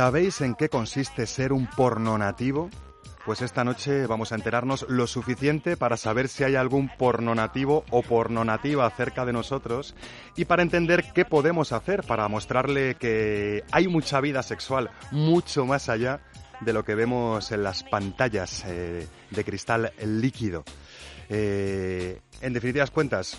[0.00, 2.70] ¿Sabéis en qué consiste ser un porno nativo?
[3.26, 7.84] Pues esta noche vamos a enterarnos lo suficiente para saber si hay algún porno nativo
[7.90, 9.94] o porno nativa cerca de nosotros
[10.36, 15.90] y para entender qué podemos hacer para mostrarle que hay mucha vida sexual mucho más
[15.90, 16.20] allá
[16.62, 20.64] de lo que vemos en las pantallas eh, de cristal líquido.
[21.28, 23.36] Eh, en definitivas cuentas,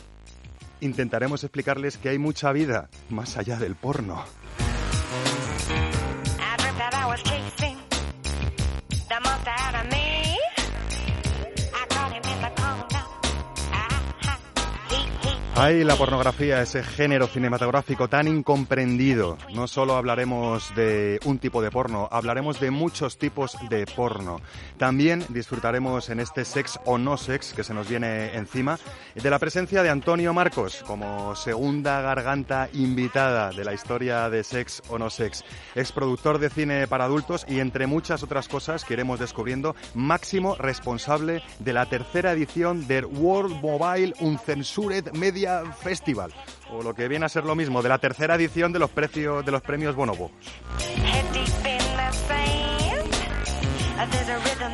[0.80, 4.24] intentaremos explicarles que hay mucha vida más allá del porno.
[7.12, 7.71] Was chasing
[15.70, 19.38] he, Ay, la pornografía, ese género cinematográfico tan incomprendido.
[19.54, 24.42] No solo hablaremos de un tipo de porno, hablaremos de muchos tipos de porno.
[24.78, 28.80] También disfrutaremos en este sex o no sex que se nos viene encima
[29.14, 34.82] de la presencia de Antonio Marcos como segunda garganta invitada de la historia de sex
[34.90, 35.44] o no sex.
[35.76, 40.56] Es productor de cine para adultos y entre muchas otras cosas que iremos descubriendo, máximo
[40.56, 45.51] responsable de la tercera edición del World Mobile Uncensored Media
[45.82, 46.34] Festival,
[46.72, 49.46] o lo que viene a ser lo mismo, de la tercera edición de los, precios,
[49.46, 50.32] de los premios Bonobo.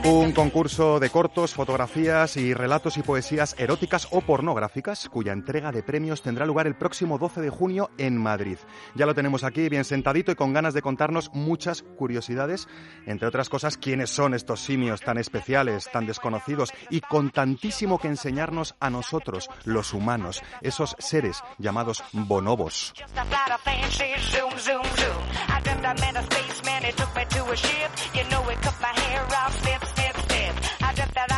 [0.09, 5.83] Un concurso de cortos, fotografías y relatos y poesías eróticas o pornográficas, cuya entrega de
[5.83, 8.57] premios tendrá lugar el próximo 12 de junio en Madrid.
[8.95, 12.69] Ya lo tenemos aquí, bien sentadito y con ganas de contarnos muchas curiosidades,
[13.05, 18.07] entre otras cosas, quiénes son estos simios tan especiales, tan desconocidos y con tantísimo que
[18.07, 22.93] enseñarnos a nosotros, los humanos, esos seres llamados bonobos.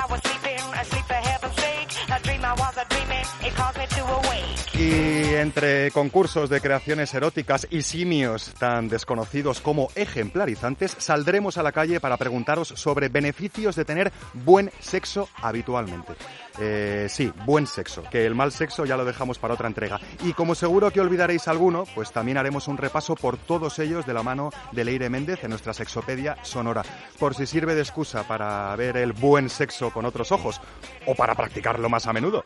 [0.09, 1.89] I was sleeping, asleep for heaven's sake.
[2.09, 3.25] A dream I was a dreaming.
[3.45, 3.78] It caused.
[4.79, 11.73] Y entre concursos de creaciones eróticas y simios tan desconocidos como ejemplarizantes, saldremos a la
[11.73, 16.13] calle para preguntaros sobre beneficios de tener buen sexo habitualmente.
[16.61, 19.99] Eh, sí, buen sexo, que el mal sexo ya lo dejamos para otra entrega.
[20.23, 24.13] Y como seguro que olvidaréis alguno, pues también haremos un repaso por todos ellos de
[24.13, 26.83] la mano de Leire Méndez en nuestra sexopedia sonora,
[27.17, 30.61] por si sirve de excusa para ver el buen sexo con otros ojos
[31.05, 32.45] o para practicarlo más a menudo.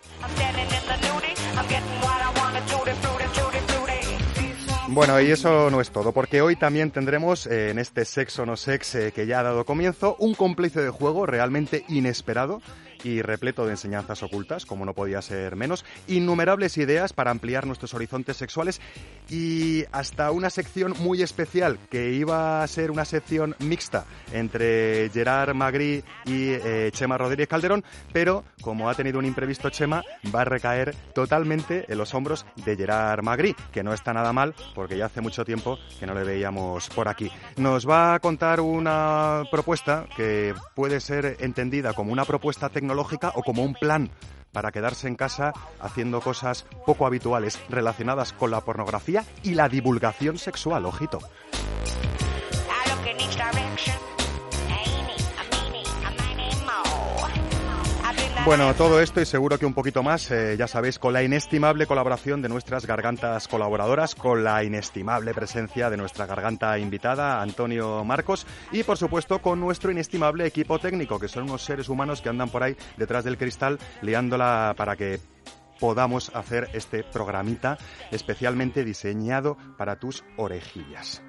[4.94, 8.56] Bueno, y eso no es todo, porque hoy también tendremos eh, en este Sexo no
[8.56, 12.62] Sex eh, que ya ha dado comienzo un cómplice de juego realmente inesperado
[13.04, 17.94] y repleto de enseñanzas ocultas, como no podía ser menos, innumerables ideas para ampliar nuestros
[17.94, 18.82] horizontes sexuales
[19.30, 25.54] y hasta una sección muy especial que iba a ser una sección mixta entre Gerard
[25.54, 30.04] Magri y eh, Chema Rodríguez Calderón, pero como ha tenido un imprevisto Chema,
[30.34, 34.56] va a recaer totalmente en los hombros de Gerard Magri, que no está nada mal
[34.76, 37.30] porque ya hace mucho tiempo que no le veíamos por aquí.
[37.58, 43.44] Nos va a contar una propuesta que puede ser entendida como una propuesta tecnológica o
[43.44, 44.10] como un plan
[44.52, 50.38] para quedarse en casa haciendo cosas poco habituales relacionadas con la pornografía y la divulgación
[50.38, 51.20] sexual, ojito.
[58.46, 61.88] Bueno, todo esto y seguro que un poquito más, eh, ya sabéis, con la inestimable
[61.88, 68.46] colaboración de nuestras gargantas colaboradoras, con la inestimable presencia de nuestra garganta invitada, Antonio Marcos,
[68.74, 72.50] y por supuesto con nuestro inestimable equipo técnico, que son unos seres humanos que andan
[72.50, 75.22] por ahí detrás del cristal liándola para que
[75.80, 77.78] podamos hacer este programita
[78.12, 81.24] especialmente diseñado para tus orejillas.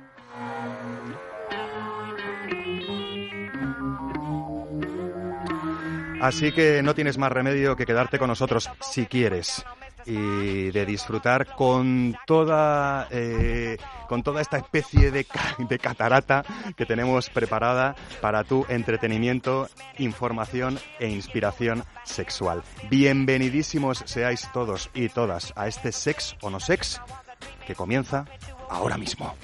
[6.24, 9.62] Así que no tienes más remedio que quedarte con nosotros si quieres
[10.06, 13.76] y de disfrutar con toda eh,
[14.08, 15.26] con toda esta especie de,
[15.58, 16.42] de catarata
[16.78, 19.68] que tenemos preparada para tu entretenimiento,
[19.98, 22.62] información e inspiración sexual.
[22.88, 27.02] Bienvenidísimos seáis todos y todas a este sex o no sex
[27.66, 28.24] que comienza
[28.70, 29.34] ahora mismo.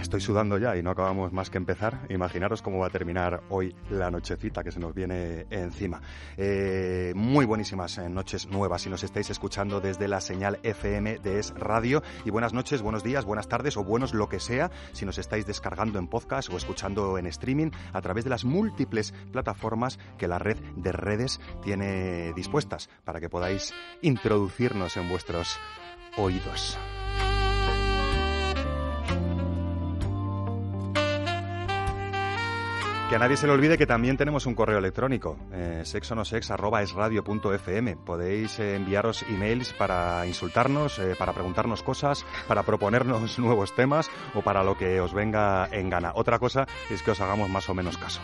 [0.00, 2.06] Estoy sudando ya y no acabamos más que empezar.
[2.08, 6.00] Imaginaros cómo va a terminar hoy la nochecita que se nos viene encima.
[6.36, 11.38] Eh, muy buenísimas eh, noches nuevas si nos estáis escuchando desde la señal FM de
[11.38, 12.02] Es Radio.
[12.24, 15.46] Y buenas noches, buenos días, buenas tardes o buenos lo que sea si nos estáis
[15.46, 20.38] descargando en podcast o escuchando en streaming a través de las múltiples plataformas que la
[20.38, 25.58] red de redes tiene dispuestas para que podáis introducirnos en vuestros
[26.16, 26.78] oídos.
[33.08, 37.96] Que a nadie se le olvide que también tenemos un correo electrónico, eh, sexonosex.esradio.fm.
[38.04, 44.42] Podéis eh, enviaros emails para insultarnos, eh, para preguntarnos cosas, para proponernos nuevos temas o
[44.42, 46.10] para lo que os venga en gana.
[46.16, 48.20] Otra cosa es que os hagamos más o menos caso.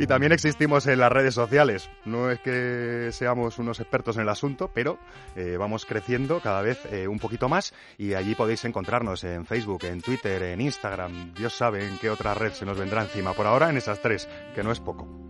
[0.00, 1.90] Y también existimos en las redes sociales.
[2.04, 4.98] No es que seamos unos expertos en el asunto, pero
[5.34, 9.84] eh, vamos creciendo cada vez eh, un poquito más y allí podéis encontrarnos en Facebook,
[9.84, 11.34] en Twitter, en Instagram.
[11.34, 13.32] Dios sabe en qué otra red se nos vendrá encima.
[13.32, 15.27] Por ahora en esas tres, que no es poco.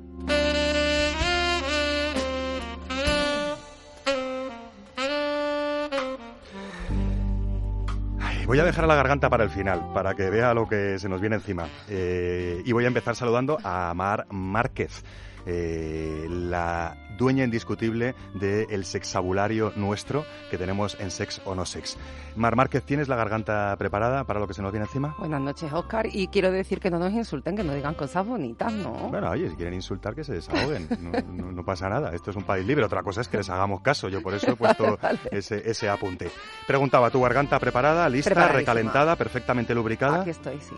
[8.48, 11.20] Voy a dejar la garganta para el final, para que vea lo que se nos
[11.20, 11.68] viene encima.
[11.86, 15.04] Eh, y voy a empezar saludando a Mar Márquez,
[15.50, 21.96] eh, la dueña indiscutible del sexabulario nuestro que tenemos en Sex o No Sex.
[22.36, 25.16] Mar Márquez, ¿tienes la garganta preparada para lo que se nos viene encima?
[25.18, 26.06] Buenas noches, Oscar.
[26.12, 28.92] Y quiero decir que no nos insulten, que nos digan cosas bonitas, ¿no?
[29.08, 30.86] Bueno, oye, si quieren insultar, que se desahoguen.
[31.00, 32.14] No, no- no pasa nada.
[32.14, 32.84] Esto es un país libre.
[32.84, 34.08] Otra cosa es que les hagamos caso.
[34.08, 35.18] Yo por eso he puesto Vale.
[35.32, 36.30] ese, ese apunte.
[36.68, 40.20] Preguntaba, ¿tu garganta preparada, lista, recalentada, perfectamente lubricada?
[40.20, 40.76] Aquí estoy, sí.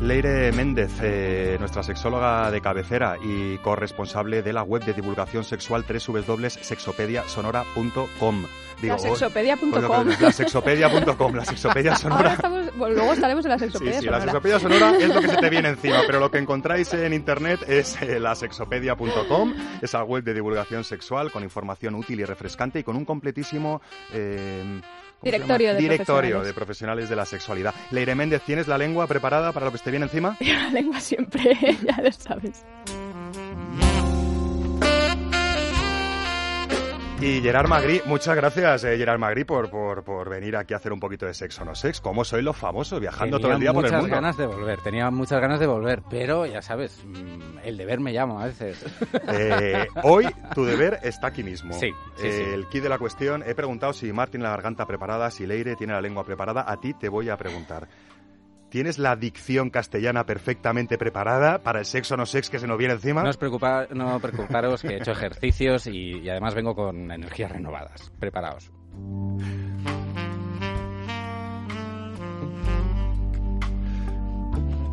[0.00, 5.84] Leire Méndez, eh, nuestra sexóloga de cabecera y corresponsable de la web de divulgación sexual
[5.88, 8.44] www.sexopediasonora.com.
[8.80, 10.08] Digo, La sexopedia.com.
[10.20, 12.34] La sexopedia.com, la sexopedia sonora.
[12.34, 14.30] estamos, bueno, luego estaremos en la Sí, sexopedia sí, la sonora.
[14.32, 17.58] sexopedia sonora es lo que se te viene encima, pero lo que encontráis en internet
[17.66, 19.52] es eh, la sexopedia.com,
[19.82, 23.82] esa web de divulgación sexual con información útil y refrescante y con un completísimo...
[24.12, 26.46] eh, ¿cómo se Directorio de Directorio profesionales.
[26.46, 27.74] de profesionales de la sexualidad.
[27.90, 30.36] Leire Méndez, ¿tienes la lengua preparada para lo que te viene encima?
[30.40, 32.64] La lengua siempre, ya lo sabes.
[37.20, 40.92] Y Gerard Magri, muchas gracias eh, Gerard Magri por, por, por venir aquí a hacer
[40.92, 42.00] un poquito de sexo no sex.
[42.00, 44.14] ¿Cómo sois los famosos viajando todo el día por el muchas mundo?
[44.14, 48.12] ganas de volver, tenía muchas ganas de volver, pero ya sabes, mm, el deber me
[48.12, 48.84] llama a veces.
[49.30, 51.74] Eh, hoy tu deber está aquí mismo.
[51.74, 52.42] Sí, sí, sí.
[52.42, 55.76] El key de la cuestión, he preguntado si Mar tiene la garganta preparada, si Leire
[55.76, 56.64] tiene la lengua preparada.
[56.66, 57.88] A ti te voy a preguntar.
[58.70, 62.94] ¿Tienes la dicción castellana perfectamente preparada para el sexo no sex que se nos viene
[62.94, 63.22] encima?
[63.22, 67.50] No os preocupa, no preocuparos que he hecho ejercicios y, y además vengo con energías
[67.50, 68.12] renovadas.
[68.18, 68.70] Preparaos.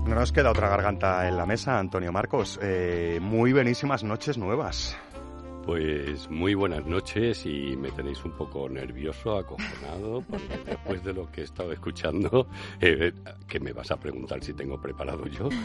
[0.05, 2.59] No nos queda otra garganta en la mesa, Antonio Marcos.
[2.61, 4.97] Eh, muy buenísimas noches nuevas.
[5.65, 11.31] Pues muy buenas noches y me tenéis un poco nervioso, acojonado, porque después de lo
[11.31, 12.47] que he estado escuchando,
[12.79, 13.11] eh,
[13.47, 15.49] que me vas a preguntar si tengo preparado yo.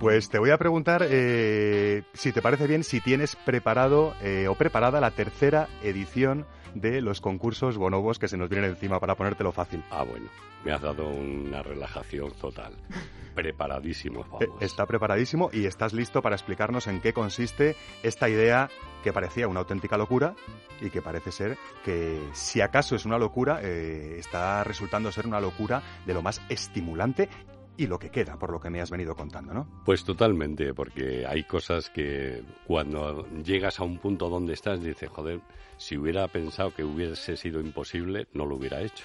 [0.00, 4.54] Pues te voy a preguntar, eh, si te parece bien, si tienes preparado eh, o
[4.54, 9.52] preparada la tercera edición de los concursos bonobos que se nos vienen encima para ponértelo
[9.52, 9.82] fácil.
[9.90, 10.26] Ah, bueno,
[10.64, 12.72] me has dado una relajación total.
[13.34, 14.62] Preparadísimo, Eh, vamos.
[14.62, 18.70] Está preparadísimo y estás listo para explicarnos en qué consiste esta idea
[19.02, 20.34] que parecía una auténtica locura
[20.80, 25.40] y que parece ser que, si acaso es una locura, eh, está resultando ser una
[25.40, 27.28] locura de lo más estimulante
[27.76, 29.66] y lo que queda, por lo que me has venido contando, ¿no?
[29.84, 35.40] Pues totalmente, porque hay cosas que cuando llegas a un punto donde estás dices, joder,
[35.76, 39.04] si hubiera pensado que hubiese sido imposible, no lo hubiera hecho.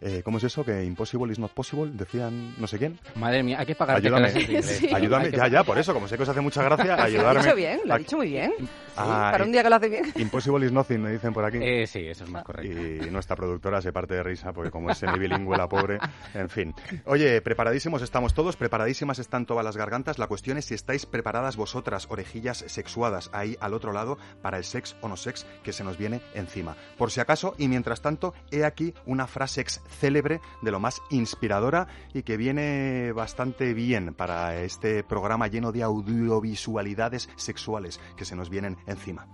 [0.00, 0.64] Eh, ¿Cómo es eso?
[0.64, 2.98] Que impossible is not possible, decían no sé quién.
[3.16, 4.30] Madre mía, hay que pagar Ayúdame.
[4.62, 4.88] Sí.
[4.94, 7.42] Ayúdame, ya, ya, por eso, como sé que os hace mucha gracia, Lo ha ayudarme.
[7.42, 8.52] dicho bien, lo ha dicho muy bien.
[8.96, 10.12] Ah, Para un día que lo hace bien.
[10.16, 11.58] Impossible is nothing, me dicen por aquí.
[11.60, 12.72] Eh, sí, eso es más correcto.
[12.72, 15.98] Y nuestra productora se parte de risa porque como es semibilingüe la pobre,
[16.34, 16.74] en fin.
[17.04, 20.18] Oye, preparadísimos estamos todos, preparadísimas están todas las gargantas.
[20.18, 24.64] La cuestión es si estáis preparadas vosotras, orejillas sexuadas, ahí al otro lado, para el
[24.64, 26.76] sex o no sex que se nos viene encima.
[26.96, 31.00] Por si acaso, y mientras tanto, he aquí una frase ex célebre de lo más
[31.10, 38.36] inspiradora y que viene bastante bien para este programa lleno de audiovisualidades sexuales que se
[38.36, 39.26] nos vienen encima.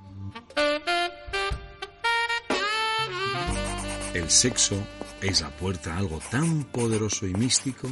[4.15, 4.77] El sexo
[5.21, 7.89] es la puerta a algo tan poderoso y místico,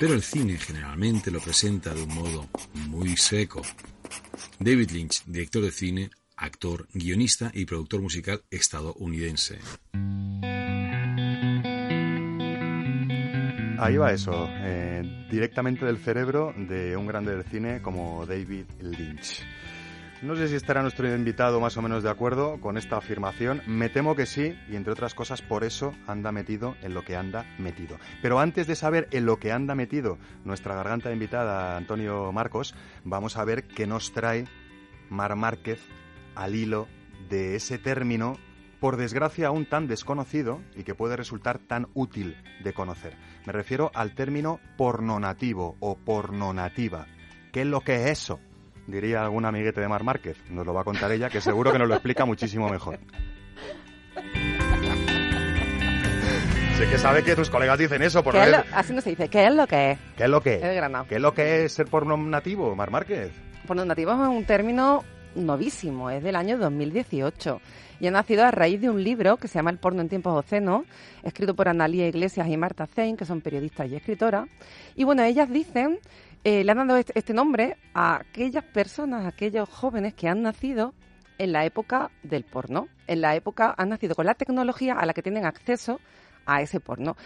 [0.00, 2.48] pero el cine generalmente lo presenta de un modo
[2.88, 3.62] muy seco.
[4.58, 9.58] David Lynch, director de cine, actor, guionista y productor musical estadounidense.
[13.84, 19.44] Ahí va eso, eh, directamente del cerebro de un grande del cine como David Lynch.
[20.22, 23.60] No sé si estará nuestro invitado más o menos de acuerdo con esta afirmación.
[23.66, 27.14] Me temo que sí, y entre otras cosas por eso anda metido en lo que
[27.14, 27.98] anda metido.
[28.22, 32.74] Pero antes de saber en lo que anda metido nuestra garganta invitada, Antonio Marcos,
[33.04, 34.46] vamos a ver qué nos trae
[35.10, 35.86] Mar Márquez
[36.34, 36.88] al hilo
[37.28, 38.38] de ese término,
[38.80, 43.16] por desgracia aún tan desconocido y que puede resultar tan útil de conocer.
[43.46, 47.06] Me refiero al término pornonativo o pornonativa.
[47.52, 48.40] ¿Qué es lo que es eso?
[48.86, 50.36] Diría algún amiguete de Mar Márquez.
[50.50, 52.98] Nos lo va a contar ella, que seguro que nos lo explica muchísimo mejor.
[56.78, 59.00] Sé que sabe que tus colegas dicen eso, por ¿Qué no es lo- así no
[59.00, 59.28] se dice.
[59.28, 59.98] ¿Qué es lo que es?
[60.16, 61.06] ¿Qué es lo que Es Granada.
[61.08, 63.30] ¿Qué es lo que es ser pornonativo, Mar Márquez?
[63.66, 65.04] Porno nativo es un término
[65.36, 67.60] novísimo, es del año 2018
[68.00, 70.36] y ha nacido a raíz de un libro que se llama El porno en tiempos
[70.36, 70.84] ocenos,
[71.22, 74.48] escrito por Analia Iglesias y Marta Zein, que son periodistas y escritoras.
[74.94, 75.98] Y bueno, ellas dicen,
[76.44, 80.42] eh, le han dado este, este nombre a aquellas personas, a aquellos jóvenes que han
[80.42, 80.94] nacido
[81.38, 85.12] en la época del porno, en la época, han nacido con la tecnología a la
[85.12, 86.00] que tienen acceso
[86.46, 87.16] a ese porno.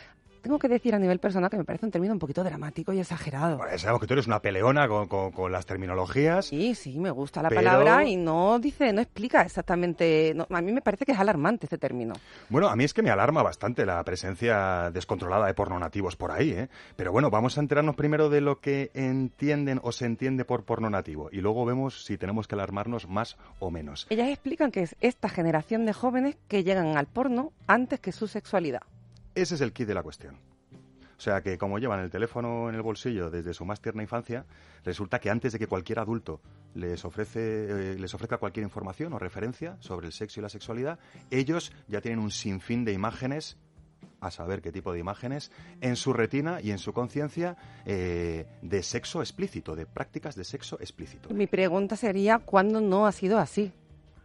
[0.43, 3.01] Tengo que decir a nivel personal que me parece un término un poquito dramático y
[3.01, 3.59] exagerado.
[3.59, 6.47] Bueno, sabemos que tú eres una peleona con, con- con las terminologías.
[6.47, 10.33] Sí, sí, me gusta la Pero- palabra y no dice, no explica exactamente.
[10.35, 12.15] no, a mí me parece que es alarmante este término.
[12.49, 16.51] Bueno, a mí es que me alarma bastante la presencia descontrolada de pornonativos por ahí,
[16.51, 16.69] ¿eh?
[16.97, 20.89] Pero bueno, vamos a enterarnos primero de lo que entienden o se entiende por porno
[20.91, 24.07] nativo y luego vemos si tenemos que alarmarnos más o menos.
[24.11, 28.29] Ellas explican que es esta generación de jóvenes que llegan al porno antes que su
[28.29, 28.83] sexualidad.
[29.39, 30.35] Ese es el kit de la cuestión.
[31.17, 34.45] O sea que como llevan el teléfono en el bolsillo desde su más tierna infancia,
[34.85, 36.41] resulta que antes de que cualquier adulto
[36.75, 40.99] les ofrece eh, les ofrezca cualquier información o referencia sobre el sexo y la sexualidad,
[41.31, 43.59] ellos ya tienen un sinfín de imágenes
[44.21, 48.83] a saber qué tipo de imágenes, en su retina y en su conciencia eh, de
[48.83, 51.33] sexo explícito, de prácticas de sexo explícito.
[51.33, 53.73] Mi pregunta sería, ¿cuándo no ha sido así?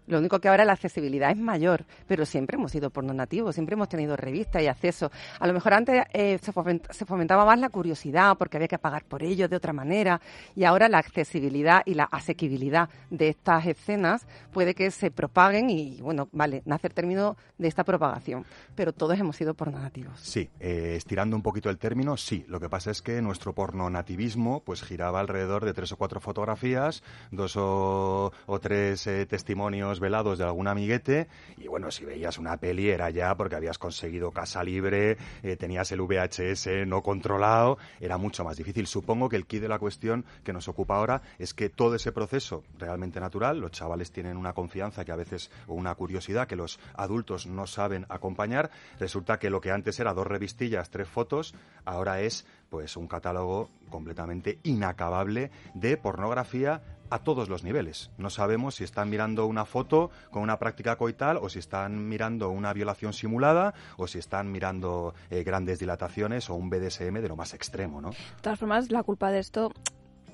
[0.07, 3.73] Lo único que ahora la accesibilidad es mayor, pero siempre hemos sido porno nativos, siempre
[3.75, 5.11] hemos tenido revistas y acceso.
[5.39, 8.77] A lo mejor antes eh, se, foment- se fomentaba más la curiosidad porque había que
[8.77, 10.19] pagar por ello de otra manera
[10.55, 16.01] y ahora la accesibilidad y la asequibilidad de estas escenas puede que se propaguen y,
[16.01, 18.45] bueno, vale, nace el término de esta propagación,
[18.75, 20.19] pero todos hemos sido porno nativos.
[20.19, 22.45] Sí, eh, estirando un poquito el término, sí.
[22.47, 26.19] Lo que pasa es que nuestro porno nativismo pues giraba alrededor de tres o cuatro
[26.19, 32.37] fotografías, dos o, o tres eh, testimonios velados de algún amiguete y bueno, si veías
[32.37, 37.77] una peli era ya porque habías conseguido casa libre, eh, tenías el VHS no controlado,
[37.99, 38.87] era mucho más difícil.
[38.87, 42.11] Supongo que el key de la cuestión que nos ocupa ahora es que todo ese
[42.11, 46.55] proceso realmente natural, los chavales tienen una confianza que a veces o una curiosidad que
[46.55, 51.53] los adultos no saben acompañar, resulta que lo que antes era dos revistillas, tres fotos,
[51.85, 56.81] ahora es pues un catálogo completamente inacabable de pornografía
[57.13, 58.09] a todos los niveles.
[58.17, 62.49] No sabemos si están mirando una foto con una práctica coital o si están mirando
[62.49, 67.35] una violación simulada o si están mirando eh, grandes dilataciones o un BDSM de lo
[67.35, 68.09] más extremo, ¿no?
[68.09, 69.71] De todas formas, la culpa de esto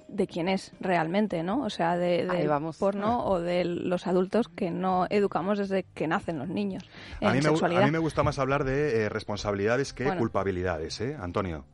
[0.07, 1.63] de quién es realmente, ¿no?
[1.63, 2.77] O sea, de, del vamos.
[2.77, 6.83] porno o de los adultos que no educamos desde que nacen los niños
[7.21, 7.83] en A mí, me, gu- sexualidad.
[7.83, 10.19] a mí me gusta más hablar de eh, responsabilidades que Bueno.
[10.19, 11.65] culpabilidades, ¿eh, Antonio?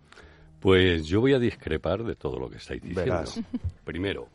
[0.60, 3.04] Pues yo voy a discrepar de todo lo que estáis diciendo.
[3.20, 3.40] Verás.
[3.84, 4.28] Primero,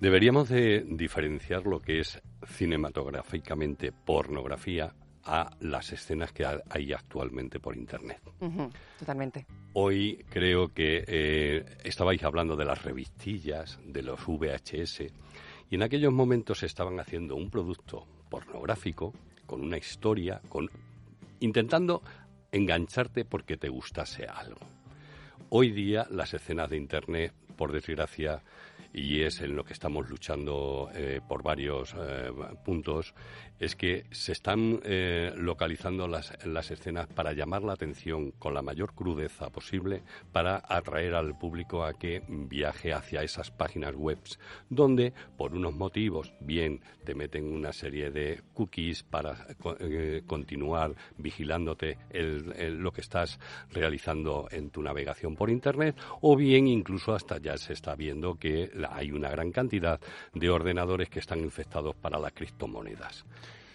[0.00, 7.58] deberíamos de diferenciar lo que es cinematográficamente pornografía a las escenas que ha- hay actualmente
[7.58, 8.20] por Internet.
[8.98, 9.44] Totalmente.
[9.72, 15.00] Hoy creo que eh, estabais hablando de las revistillas, de los VHS,
[15.68, 19.12] y en aquellos momentos estaban haciendo un producto pornográfico
[19.46, 20.70] con una historia, con
[21.40, 22.02] intentando
[22.52, 24.60] engancharte porque te gustase algo.
[25.48, 28.42] Hoy día las escenas de Internet, por desgracia,
[28.96, 32.30] y es en lo que estamos luchando eh, por varios eh,
[32.64, 33.14] puntos,
[33.58, 38.62] es que se están eh, localizando las, las escenas para llamar la atención con la
[38.62, 44.18] mayor crudeza posible, para atraer al público a que viaje hacia esas páginas web
[44.70, 49.46] donde, por unos motivos, bien te meten una serie de cookies para
[49.80, 53.38] eh, continuar vigilándote el- lo que estás
[53.70, 58.70] realizando en tu navegación por Internet, o bien incluso hasta ya se está viendo que
[58.90, 60.00] hay una gran cantidad
[60.34, 63.24] de ordenadores que están infectados para las criptomonedas.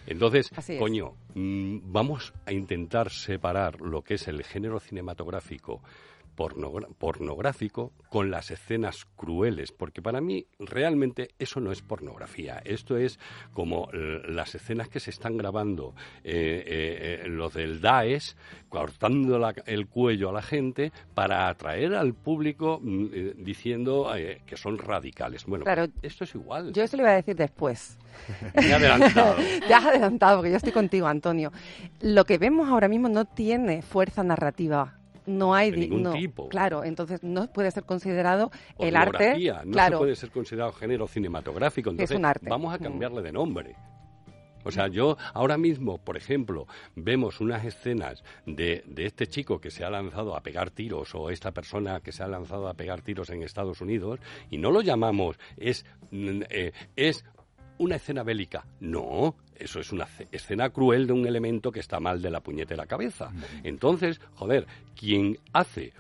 [0.08, 5.82] Entonces, coño, mm, vamos a intentar separar lo que es el género cinematográfico
[6.36, 13.20] pornográfico con las escenas crueles, porque para mí realmente eso no es pornografía, esto es
[13.54, 18.36] como las escenas que se están grabando eh, eh, eh, los del Daesh,
[18.70, 24.42] cortando la- el cuello a la gente para atraer al público mm, eh, diciendo eh,
[24.46, 25.46] que son radicales.
[25.46, 25.88] Bueno, Claro.
[26.02, 26.74] esto es igual.
[26.74, 27.98] Yo eso lo iba a decir después.
[28.56, 29.36] Me he adelantado.
[29.68, 31.52] Te has adelantado, porque yo estoy contigo, Antonio.
[32.02, 34.98] Lo que vemos ahora mismo no tiene fuerza narrativa.
[35.26, 36.50] No hay De ningún no, tipo.
[36.50, 39.36] Claro, entonces no puede ser considerado el arte.
[39.66, 41.90] No claro, se puede ser considerado género cinematográfico.
[41.92, 42.50] Que es Entonces, un arte.
[42.50, 42.84] vamos a Mm.
[42.84, 43.76] cambiarle de nombre.
[44.64, 49.72] O sea, yo ahora mismo, por ejemplo, vemos unas escenas de, de este chico que
[49.72, 53.02] se ha lanzado a pegar tiros o esta persona que se ha lanzado a pegar
[53.02, 54.20] tiros en Estados Unidos
[54.52, 57.26] y no lo llamamos, es, mm, eh, es
[57.82, 58.66] una escena bélica.
[58.80, 62.42] No, eso es una ce- escena cruel de un elemento que está mal de la
[62.42, 63.32] puñetera cabeza.
[63.64, 65.94] Entonces, joder, quien hace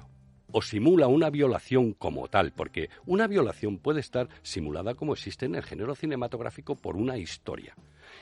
[0.53, 5.55] o simula una violación como tal, porque una violación puede estar simulada como existe en
[5.55, 7.73] el género cinematográfico por una historia.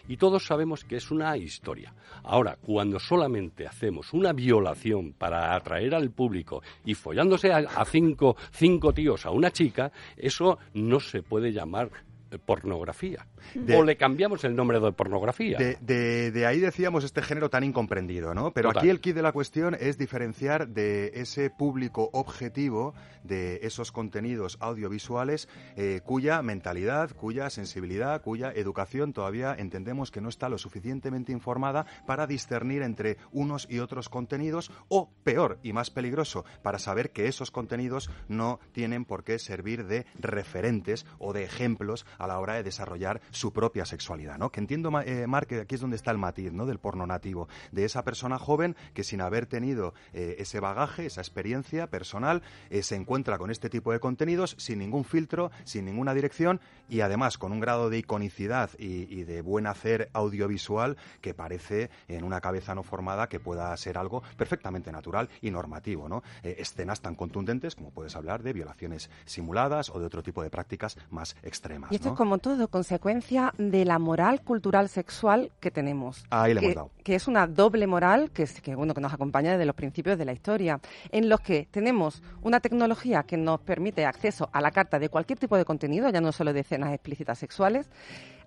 [0.08, 1.94] Y todos sabemos que es una historia.
[2.24, 8.36] Ahora, cuando solamente hacemos una violación para atraer al público y follándose a, a cinco,
[8.52, 11.90] cinco tíos a una chica, eso no se puede llamar
[12.38, 13.28] pornografía.
[13.56, 15.58] De- o le cambiamos el nombre de pornografía.
[15.58, 18.52] De, de- de ahí decíamos este género tan incomprendido, ¿no?
[18.52, 18.82] Pero Total.
[18.82, 22.94] aquí el kit de la cuestión es diferenciar de ese público objetivo
[23.24, 30.30] de esos contenidos audiovisuales eh, cuya mentalidad, cuya sensibilidad, cuya educación todavía entendemos que no
[30.30, 35.90] está lo suficientemente informada para discernir entre unos y otros contenidos o, peor y más
[35.90, 41.44] peligroso, para saber que esos contenidos no tienen por qué servir de referentes o de
[41.44, 44.52] ejemplos a la hora de desarrollar su propia sexualidad, ¿no?
[44.52, 46.68] Que entiendo, eh, Marc, que aquí es donde está el matiz, ¿no?
[46.68, 51.22] Del porno nativo, de esa persona joven que sin haber tenido eh, ese bagaje, esa
[51.22, 56.14] experiencia personal, eh, se encuentra con este tipo de contenidos sin ningún filtro, sin ninguna
[56.14, 61.90] dirección y además con un grado de iconicidad y, de buen hacer audiovisual que parece
[62.08, 66.24] en una cabeza no formada que pueda ser algo perfectamente natural y normativo, ¿no?
[66.44, 70.50] Eh, escenas tan contundentes como puedes hablar de violaciones simuladas o de otro tipo de
[70.50, 71.92] prácticas más extremas.
[72.10, 76.26] Es como todo consecuencia de la moral cultural sexual que tenemos.
[76.30, 76.92] Ahí le que, hemos dado.
[77.04, 80.18] que es una doble moral que, es- que, bueno, que nos acompaña desde los principios
[80.18, 80.80] de la historia,
[81.12, 85.40] en los que tenemos una tecnología que nos permite acceso a la carta de cualquier
[85.40, 87.90] tipo de contenido, ya no solo de escenas explícitas sexuales,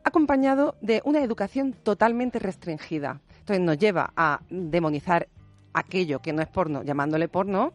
[0.05, 3.20] acompañado de una educación totalmente restringida.
[3.40, 5.29] Entonces nos lleva a demonizar
[5.75, 7.72] aquello que no es porno, llamándole porno,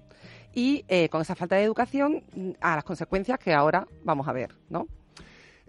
[0.54, 2.24] y eh, con esa falta de educación
[2.62, 4.88] a las consecuencias que ahora vamos a ver, ¿no?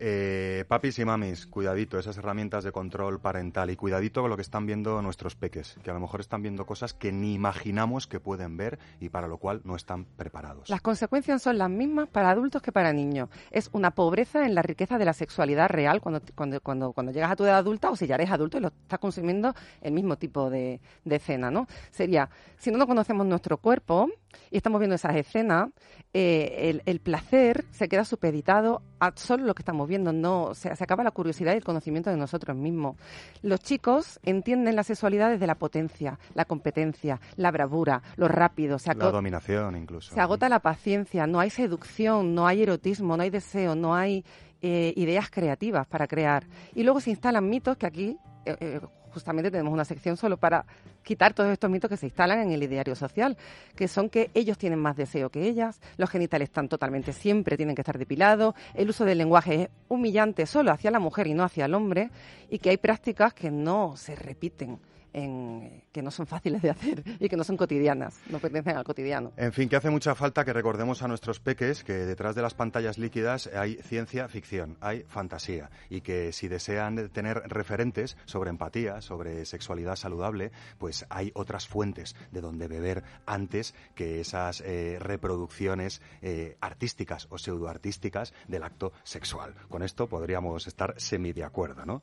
[0.00, 4.42] Eh, papis y mamis, cuidadito, esas herramientas de control parental y cuidadito con lo que
[4.42, 8.20] están viendo nuestros peques, que a lo mejor están viendo cosas que ni imaginamos que
[8.20, 10.68] pueden ver y para lo cual no están preparados.
[10.68, 13.28] Las consecuencias son las mismas para adultos que para niños.
[13.50, 17.32] Es una pobreza en la riqueza de la sexualidad real cuando, cuando, cuando, cuando llegas
[17.32, 20.16] a tu edad adulta o si ya eres adulto y lo estás consumiendo el mismo
[20.16, 21.66] tipo de, escena, ¿no?
[21.90, 24.08] Sería, si no conocemos nuestro cuerpo
[24.50, 25.70] y estamos viendo esas escenas,
[26.14, 30.74] eh, el, el placer se queda supeditado a solo lo que estamos viendo, no, se,
[30.74, 32.96] se acaba la curiosidad y el conocimiento de nosotros mismos.
[33.42, 38.94] Los chicos entienden la sexualidad desde la potencia, la competencia, la bravura, lo rápido, se
[38.94, 40.14] La dominación incluso.
[40.14, 44.24] se agota la paciencia, no hay seducción, no hay erotismo, no hay deseo, no hay
[44.60, 46.46] eh, ideas creativas para crear.
[46.74, 48.80] Y luego se instalan mitos que aquí eh,
[49.18, 50.64] justamente tenemos una sección solo para
[51.02, 53.36] quitar todos estos mitos que se instalan en el ideario social,
[53.74, 57.74] que son que ellos tienen más deseo que ellas, los genitales están totalmente siempre, tienen
[57.74, 61.42] que estar depilados, el uso del lenguaje es humillante solo hacia la mujer y no
[61.42, 62.10] hacia el hombre,
[62.48, 64.78] y que hay prácticas que no se repiten.
[65.18, 68.84] En, que no son fáciles de hacer y que no son cotidianas, no pertenecen al
[68.84, 69.32] cotidiano.
[69.36, 72.54] En fin, que hace mucha falta que recordemos a nuestros peques que detrás de las
[72.54, 79.00] pantallas líquidas hay ciencia ficción, hay fantasía y que si desean tener referentes sobre empatía,
[79.00, 86.00] sobre sexualidad saludable, pues hay otras fuentes de donde beber antes que esas eh, reproducciones
[86.22, 89.54] eh, artísticas o pseudoartísticas del acto sexual.
[89.68, 92.02] Con esto podríamos estar semi de acuerdo, ¿no?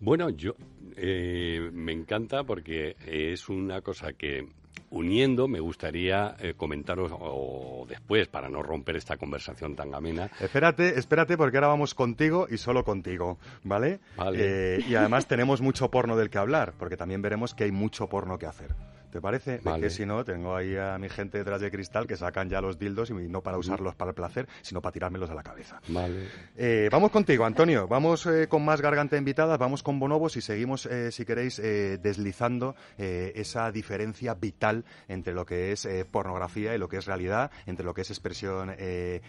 [0.00, 0.54] Bueno, yo
[1.00, 4.46] eh, me encanta porque es una cosa que
[4.90, 10.30] uniendo me gustaría eh, comentaros o después para no romper esta conversación tan amena.
[10.40, 14.00] Espérate, espérate, porque ahora vamos contigo y solo contigo, ¿vale?
[14.16, 14.38] Vale.
[14.76, 18.08] Eh, y además tenemos mucho porno del que hablar, porque también veremos que hay mucho
[18.08, 18.74] porno que hacer.
[19.10, 19.60] ¿Te parece?
[19.62, 19.82] Vale.
[19.82, 22.78] Que si no, tengo ahí a mi gente detrás de cristal que sacan ya los
[22.78, 25.80] dildos y no para usarlos para el placer, sino para tirármelos a la cabeza.
[25.88, 26.28] Vale.
[26.56, 27.88] Eh, vamos contigo, Antonio.
[27.88, 32.74] Vamos eh, con más garganta invitada, vamos con bonobos y seguimos, eh, si queréis, deslizando
[32.98, 37.94] esa diferencia vital entre lo que es pornografía y lo que es realidad, entre lo
[37.94, 38.74] que es expresión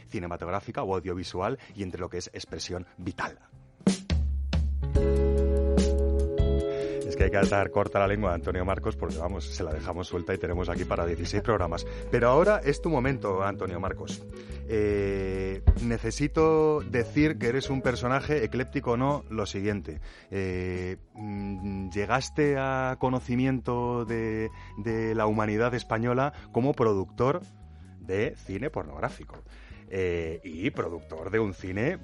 [0.10, 3.40] cinematográfica o audiovisual y entre lo que es expresión vital.
[7.20, 10.08] Que hay que atar corta la lengua a Antonio Marcos porque, vamos, se la dejamos
[10.08, 11.86] suelta y tenemos aquí para 16 programas.
[12.10, 14.24] Pero ahora es tu momento, Antonio Marcos.
[14.70, 20.00] Eh, necesito decir que eres un personaje ecléptico o no, lo siguiente.
[20.32, 27.42] Eh, mm, llegaste a conocimiento de, de la humanidad española como productor
[28.00, 29.44] de cine pornográfico.
[29.90, 31.98] Eh, y productor de un cine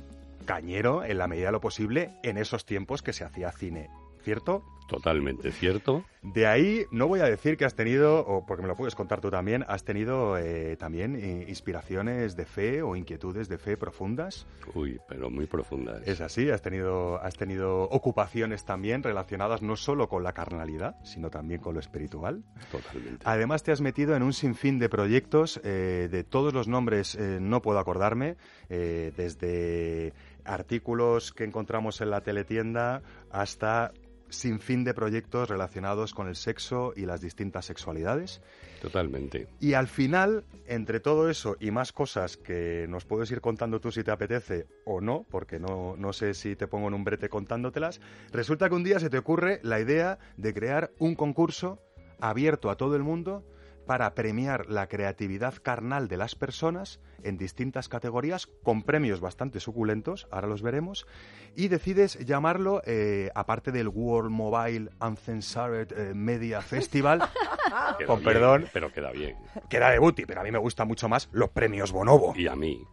[0.46, 3.90] cañero en la medida de lo posible en esos tiempos que se hacía cine.
[4.26, 4.64] ¿Cierto?
[4.88, 6.04] Totalmente cierto.
[6.22, 9.22] De ahí no voy a decir que has tenido, o porque me lo puedes contar
[9.22, 14.48] tú también, has tenido eh, también eh, inspiraciones de fe o inquietudes de fe profundas.
[14.74, 16.02] Uy, pero muy profundas.
[16.08, 21.30] Es así, has tenido, has tenido ocupaciones también relacionadas no solo con la carnalidad, sino
[21.30, 22.44] también con lo espiritual.
[22.72, 23.24] Totalmente.
[23.26, 27.40] Además te has metido en un sinfín de proyectos, eh, de todos los nombres eh,
[27.42, 28.38] no puedo acordarme,
[28.70, 30.14] eh, desde
[30.46, 33.92] artículos que encontramos en la teletienda hasta
[34.30, 38.42] sinfín de proyectos relacionados con el sexo y las distintas sexualidades.
[38.82, 39.48] Totalmente.
[39.60, 43.92] Y al final, entre todo eso y más cosas que nos puedes ir contando tú
[43.92, 47.30] si te apetece o no, porque no, no sé si te pongo en un brete
[47.30, 51.80] contándotelas, resulta que un día se te ocurre la idea de crear un concurso
[52.20, 53.44] abierto a todo el mundo
[53.86, 60.28] para premiar la creatividad carnal de las personas en distintas categorías con premios bastante suculentos,
[60.32, 61.08] ahora los veremos,
[61.56, 67.20] y decides llamarlo, eh, aparte del World Mobile Uncensored eh, Media Festival,
[67.98, 69.36] Queda con bien, perdón, Pero queda bien.
[69.70, 72.34] queda de booty, pero a mí me gusta mucho más los premios Bonobo.
[72.36, 72.86] Y a mí.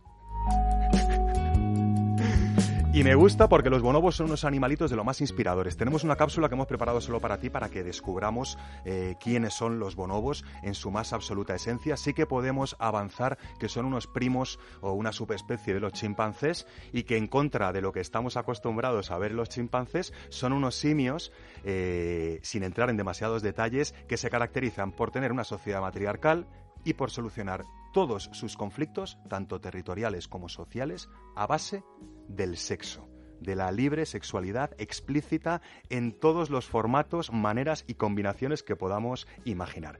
[2.94, 5.78] Y me gusta porque los bonobos son unos animalitos de lo más inspiradores.
[5.78, 9.78] Tenemos una cápsula que hemos preparado solo para ti para que descubramos eh, quiénes son
[9.78, 11.96] los bonobos en su más absoluta esencia.
[11.96, 17.04] Sí que podemos avanzar que son unos primos o una subespecie de los chimpancés y
[17.04, 21.32] que en contra de lo que estamos acostumbrados a ver los chimpancés son unos simios,
[21.64, 26.46] eh, sin entrar en demasiados detalles, que se caracterizan por tener una sociedad matriarcal
[26.84, 31.84] y por solucionar todos sus conflictos, tanto territoriales como sociales, a base
[32.28, 33.08] del sexo,
[33.40, 39.98] de la libre sexualidad explícita en todos los formatos, maneras y combinaciones que podamos imaginar.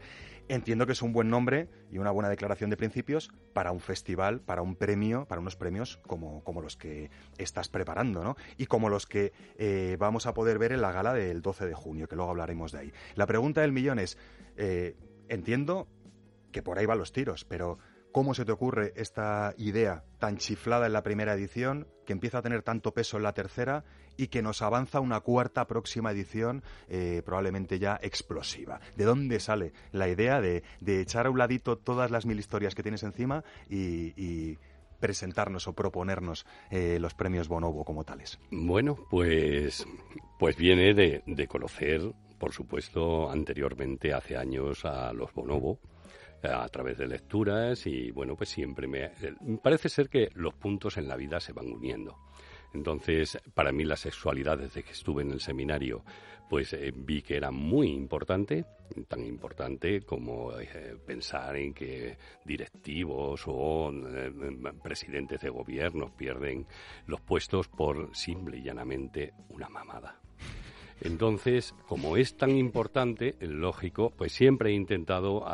[0.49, 4.41] Entiendo que es un buen nombre y una buena declaración de principios para un festival,
[4.41, 8.37] para un premio, para unos premios como, como los que estás preparando, ¿no?
[8.57, 11.75] Y como los que eh, vamos a poder ver en la gala del 12 de
[11.75, 12.93] junio, que luego hablaremos de ahí.
[13.15, 14.19] La pregunta del millón es,
[14.57, 14.97] eh,
[15.29, 15.87] entiendo
[16.53, 17.79] que por ahí van los tiros, pero
[18.13, 22.43] ¿cómo se te ocurre esta idea tan chiflada en la primera edición, que empieza a
[22.43, 23.85] tener tanto peso en la tercera
[24.17, 28.81] y que nos avanza una cuarta próxima edición eh, probablemente ya explosiva?
[28.97, 32.83] ¿De dónde sale la idea de, echar a un ladito todas las mil historias que
[32.83, 34.59] tienes encima y,
[35.01, 38.39] presentarnos o proponernos eh, los premios Bonobo como tales?
[38.53, 39.85] Bueno, pues,
[40.39, 42.03] pues viene de conocer,
[42.39, 45.81] por supuesto, anteriormente, hace años, a los Bonobo
[46.45, 49.11] a través de lecturas y bueno, pues siempre me
[49.63, 52.17] parece ser que los puntos en la vida se van uniendo.
[52.75, 56.05] Entonces, para mí la sexualidad desde que estuve en el seminario,
[56.49, 58.65] pues eh, vi que era muy importante,
[59.09, 64.33] tan importante como eh, pensar en que directivos o eh,
[64.83, 66.67] presidentes de gobiernos pierden
[67.07, 70.22] los puestos por simple y llanamente una mamada.
[71.05, 75.45] Entonces, como es tan importante, lógico, pues siempre he intentado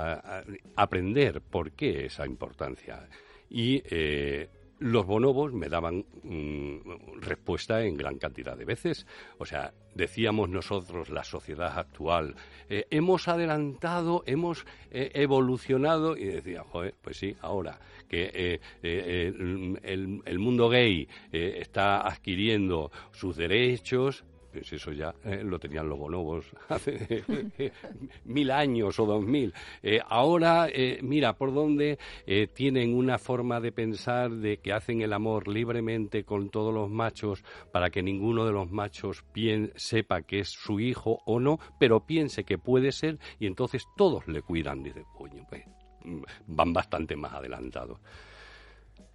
[0.77, 3.09] aprender por qué esa importancia.
[3.51, 4.49] Y eh,
[4.81, 9.07] los bonobos me daban mm, respuesta en gran cantidad de veces.
[9.39, 12.35] O sea, decíamos nosotros, la sociedad actual,
[12.69, 18.61] eh, hemos adelantado, hemos eh, evolucionado, y decía, joder, pues sí, ahora que eh,
[19.83, 25.99] el, el, mundo gay está adquiriendo sus derechos, pues eso ya eh, lo tenían los
[25.99, 27.25] bonobos hace
[28.25, 29.53] mil años o dos mil.
[29.83, 31.99] Eh, ahora, eh, mira, por dónde
[32.55, 37.43] tienen una forma de pensar de que hacen el amor libremente con todos los machos
[37.73, 39.25] para que ninguno de los machos
[39.77, 44.27] sepa que es su hijo o no, pero piense que puede ser y entonces todos
[44.29, 44.83] le cuidan.
[44.83, 45.65] Dice, coño, pues
[46.47, 47.99] van bastante más adelantados.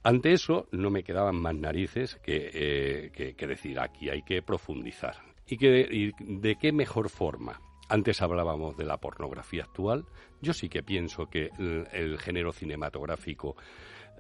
[0.04, 5.16] Ante eso no me quedaban más narices que, eh, que, decir aquí hay que profundizar.
[5.48, 7.62] ¿Y, que, ¿Y de qué mejor forma?
[7.88, 10.06] Antes hablábamos de la pornografía actual.
[10.42, 13.56] Yo sí que pienso que el, el género cinematográfico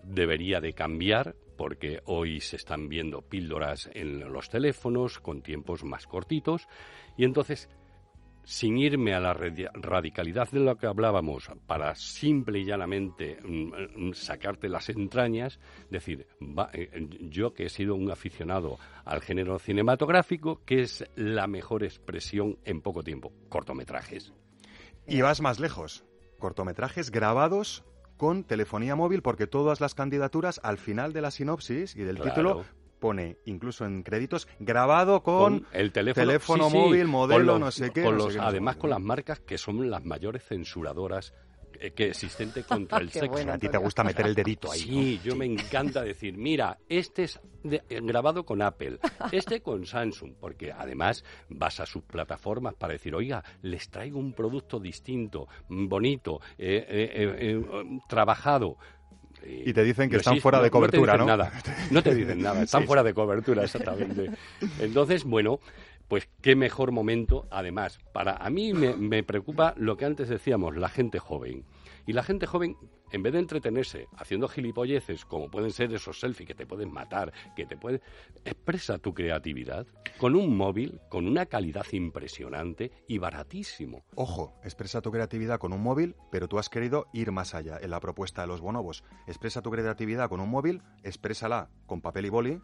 [0.03, 6.07] debería de cambiar porque hoy se están viendo píldoras en los teléfonos con tiempos más
[6.07, 6.67] cortitos
[7.17, 7.69] y entonces
[8.43, 14.07] sin irme a la radi- radicalidad de lo que hablábamos, para simple y llanamente mm,
[14.09, 19.59] mm, sacarte las entrañas, decir, va- eh, yo que he sido un aficionado al género
[19.59, 23.31] cinematográfico, que es la mejor expresión en poco tiempo?
[23.49, 24.33] Cortometrajes.
[25.07, 26.03] Y vas más lejos.
[26.39, 27.83] Cortometrajes grabados
[28.17, 32.29] con telefonía móvil porque todas las candidaturas al final de la sinopsis y del Claro.
[32.31, 32.65] título
[33.03, 37.71] pone, incluso en créditos, grabado con, el teléfono, teléfono sí, sí, móvil, modelo, los- no
[37.71, 38.03] sé qué.
[38.03, 40.41] con no sé los- qué, no sé además, con las marcas que son las mayores
[40.45, 41.33] censuradoras
[41.95, 43.27] que existen contra el sexo.
[43.31, 44.79] bueno, A ti te gusta meter el dedito ahí.
[44.79, 48.99] Sí, yo me encanta decir, mira, este es de- eh, grabado con Apple,
[49.33, 54.31] este con Samsung, porque además vas a sus plataformas para decir, oiga, les traigo un
[54.31, 58.77] producto distinto, bonito, eh, eh, eh, eh, trabajado.
[59.45, 61.37] Y te dicen que están fuera de no- no te cobertura, dicen ¿no?
[61.37, 61.51] Nada,
[61.91, 64.31] no te dicen nada, están Sí, fuera de cobertura, exactamente.
[64.79, 65.59] Entonces, bueno,
[66.07, 70.75] pues qué mejor momento, además, para a mí me, me preocupa lo que antes decíamos,
[70.77, 71.63] la gente joven.
[72.05, 72.75] Y la gente joven,
[73.13, 77.31] en vez de entretenerse haciendo gilipolleces, como pueden ser esos selfies que te pueden matar,
[77.55, 78.01] que te pueden...
[78.43, 79.85] Expresa tu creatividad
[80.17, 84.03] con un móvil, con una calidad impresionante y baratísimo.
[84.15, 87.91] Ojo, expresa tu creatividad con un móvil, pero tú has querido ir más allá en
[87.91, 89.03] la propuesta de los bonobos.
[89.27, 92.61] Expresa tu creatividad con un móvil, exprésala con papel y boli,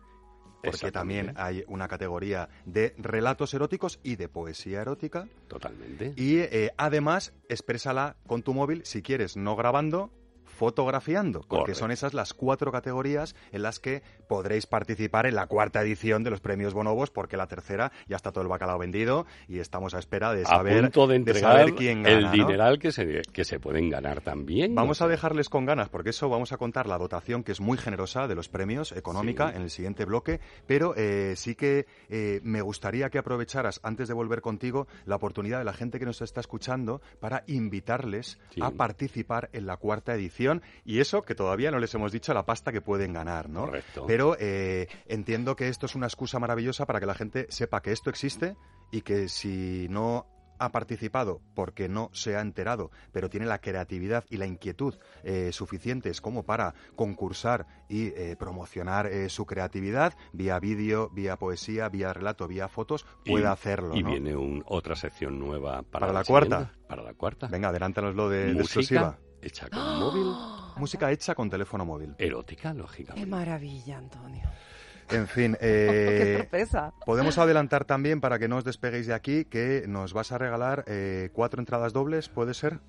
[0.64, 5.28] porque también hay una categoría de relatos eróticos y de poesía erótica.
[5.48, 6.14] Totalmente.
[6.16, 10.12] Y eh, además, exprésala con tu móvil, si quieres, no grabando,
[10.60, 11.80] fotografiando, porque Correcto.
[11.80, 16.30] son esas las cuatro categorías en las que podréis participar en la cuarta edición de
[16.30, 20.00] los premios Bonobos, porque la tercera ya está todo el bacalao vendido y estamos a
[20.00, 22.18] espera de a saber, punto de de entregar saber quién gana.
[22.18, 22.32] el ¿no?
[22.32, 24.76] dineral que se, que se pueden ganar también.
[24.76, 27.78] Vamos a dejarles con ganas, porque eso vamos a contar la dotación que es muy
[27.78, 29.56] generosa de los premios económica Sí.
[29.56, 34.14] en el siguiente bloque, pero eh, sí que eh, me gustaría que aprovecharas, antes de
[34.14, 38.62] volver contigo, la oportunidad de la gente que nos está escuchando para invitarles Sí.
[38.62, 40.49] a participar en la cuarta edición
[40.86, 43.66] y eso que todavía no les hemos dicho la pasta que pueden ganar, ¿no?
[43.66, 44.06] Correcto.
[44.08, 47.92] Pero eh, entiendo que esto es una excusa maravillosa para que la gente sepa que
[47.92, 48.56] esto existe
[48.92, 50.26] y que si no
[50.62, 55.52] ha participado porque no se ha enterado, pero tiene la creatividad y la inquietud eh,
[55.54, 62.12] suficientes como para concursar y eh, promocionar eh, su creatividad vía vídeo, vía poesía, vía
[62.12, 63.96] relato, vía fotos, puede hacerlo.
[63.96, 64.10] Y ¿no?
[64.10, 66.74] viene un- otra sección nueva para, ¿Para la cuarta?
[66.90, 67.48] Para la cuarta.
[67.48, 69.18] Venga, adelántanoslo de, de exclusiva.
[69.42, 70.34] Hecha con móvil,
[70.78, 72.16] Música hecha con teléfono móvil.
[72.18, 73.26] erótica, Qué lógicamente.
[73.30, 74.44] maravilla, Antonio.
[75.10, 76.94] En fin, Qué eh, sorpresa.
[77.06, 80.84] podemos adelantar también para que no os despeguéis de aquí que nos vas a regalar
[80.88, 82.80] eh, cuatro entradas dobles, ¿puede ser?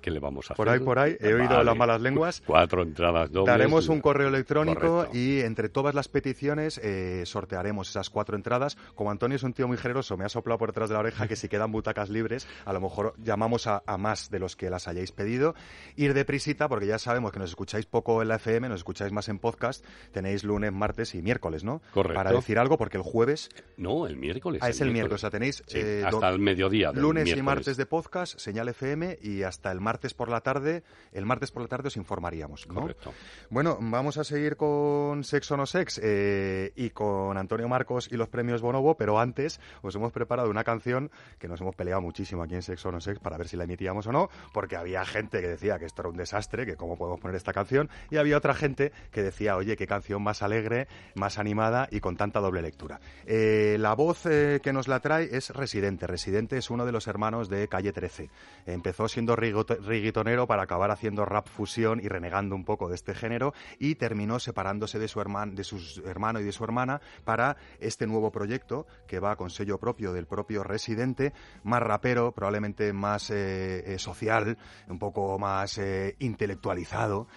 [0.00, 0.80] ¿Qué le vamos a Por hacer?
[0.80, 2.42] ahí, por ahí, he oído las malas lenguas.
[2.46, 3.52] Cuatro entradas dobles.
[3.52, 5.16] Daremos un correo electrónico Correcto.
[5.16, 8.76] y entre todas las peticiones eh, sortearemos esas cuatro entradas.
[8.94, 11.26] Como Antonio es un tío muy generoso, me ha soplado por detrás de la oreja
[11.28, 14.70] que si quedan butacas libres, a lo mejor llamamos a, a más de los que
[14.70, 15.54] las hayáis pedido.
[15.96, 19.28] Ir deprisita, porque ya sabemos que nos escucháis poco en la FM, nos escucháis más
[19.28, 19.84] en podcast.
[20.12, 21.82] Tenéis lunes, martes y miércoles, ¿no?
[21.92, 22.14] Correcto.
[22.14, 24.60] Para decir algo, porque el jueves No, el miércoles.
[24.62, 25.16] ah, es el miércoles.
[25.16, 26.92] O sea, tenéis Sí, eh, hasta el mediodía.
[26.92, 30.82] lunes y martes de podcast, señal FM, y hasta el martes por la tarde.
[31.12, 32.80] El martes por la tarde os informaríamos, ¿no?
[32.80, 33.14] Correcto.
[33.50, 38.28] Bueno, vamos a seguir con Sexo no Sex eh, y con Antonio Marcos y los
[38.28, 42.56] premios Bonobo, pero antes os hemos preparado una canción que nos hemos peleado muchísimo aquí
[42.56, 45.46] en Sexo no Sex para ver si la emitíamos o no, porque había gente que
[45.46, 48.54] decía que esto era un desastre, que cómo podemos poner esta canción, y había otra
[48.54, 52.98] gente que decía, oye, qué canción más alegre, más animada y con tanta doble lectura.
[53.24, 56.08] Eh, la voz eh, que nos la trae es Residente.
[56.08, 58.30] Residente es uno de los hermanos de Calle 13.
[58.66, 59.36] Empezó siendo
[59.82, 64.38] riguitonero para acabar haciendo rap fusión y renegando un poco de este género y terminó
[64.38, 68.86] separándose de su hermano, de su hermano y de su hermana para este nuevo proyecto
[69.06, 74.58] que va con sello propio del propio Residente, más rapero, probablemente más eh, eh, social,
[74.88, 77.28] un poco más eh, intelectualizado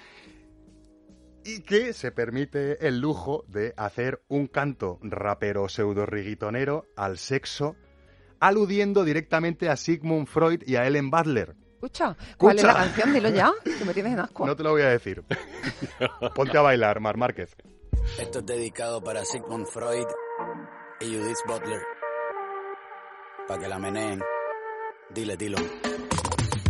[1.44, 7.76] y que se permite el lujo de hacer un canto rapero pseudo riguitonero al sexo,
[8.40, 11.56] aludiendo directamente a Sigmund Freud y a Ellen Butler.
[11.80, 13.14] Escucha, ¿cuál es la canción?
[13.14, 14.46] Dilo ya, que me tienes en asco.
[14.46, 15.24] No te lo voy a decir.
[16.36, 17.56] Ponte a bailar, Mar Márquez.
[18.20, 20.06] Esto es dedicado para Sigmund Freud
[21.00, 21.82] y Judith Butler.
[23.48, 24.22] Para que la meneen.
[25.10, 25.58] Dile, dilo.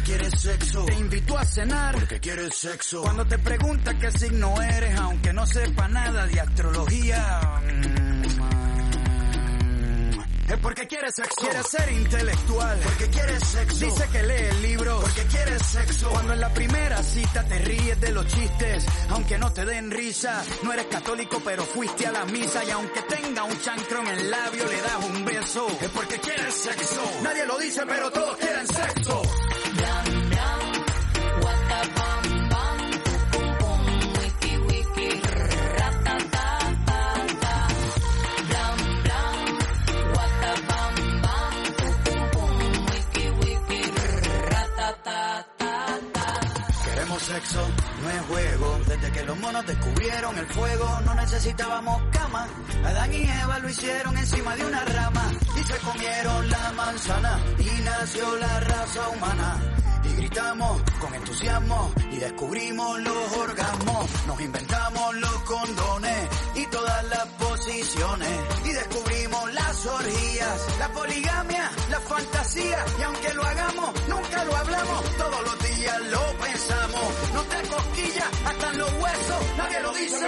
[0.00, 0.84] Porque quiere sexo.
[0.86, 3.02] Te invitó a cenar porque quiere sexo.
[3.02, 7.60] Cuando te pregunta qué signo eres, aunque no sepa nada de astrología.
[7.62, 8.20] mm,
[10.50, 11.34] Es porque quiere sexo.
[11.38, 12.78] Quiere ser intelectual.
[12.82, 13.84] Porque quiere sexo.
[13.84, 15.00] Dice que lee libros.
[15.02, 16.08] Porque quiere sexo.
[16.10, 20.42] Cuando en la primera cita te ríes de los chistes, aunque no te den risa.
[20.64, 22.64] No eres católico, pero fuiste a la misa.
[22.64, 25.66] Y aunque tenga un chancro en el labio, le das un beso.
[25.80, 27.02] Es porque quiere sexo.
[27.22, 29.22] Nadie lo dice, pero todos quieren sexo.
[48.02, 48.80] No es juego.
[48.86, 52.46] Desde que los monos descubrieron el fuego, no necesitábamos cama.
[52.84, 57.82] Adán y Eva lo hicieron encima de una rama y se comieron la manzana y
[57.82, 59.56] nació la raza humana.
[60.04, 64.06] Y gritamos con entusiasmo y descubrimos los orgasmos.
[64.26, 68.40] Nos inventamos los condones y todas las posiciones.
[68.64, 72.84] Y descubrimos las orgías, la poligamia, la fantasía.
[72.98, 75.16] Y aunque lo hagamos, nunca lo hablamos.
[75.16, 76.49] Todos los días lo pensamos.
[77.40, 79.56] No cosquillas hasta en los huesos.
[79.56, 80.26] Nadie lo dice,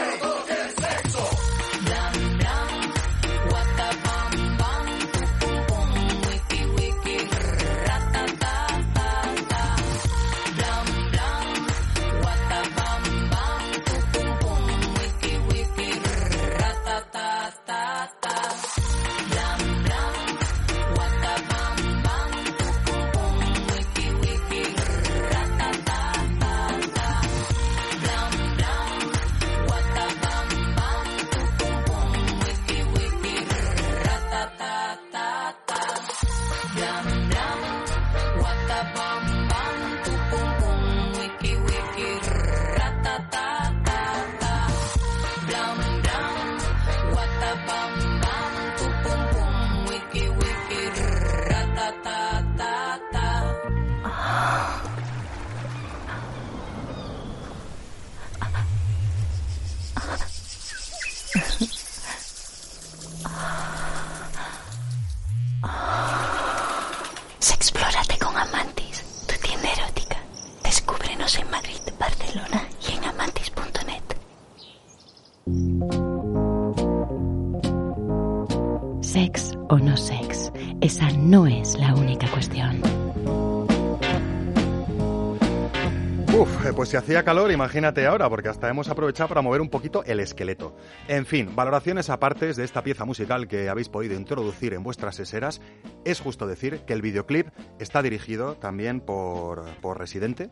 [86.92, 90.76] si hacía calor, imagínate ahora, porque hasta hemos aprovechado para mover un poquito el esqueleto.
[91.08, 95.62] En fin, valoraciones aparte de esta pieza musical que habéis podido introducir en vuestras seseras,
[96.04, 100.50] es justo decir que el videoclip está dirigido también por, por Residente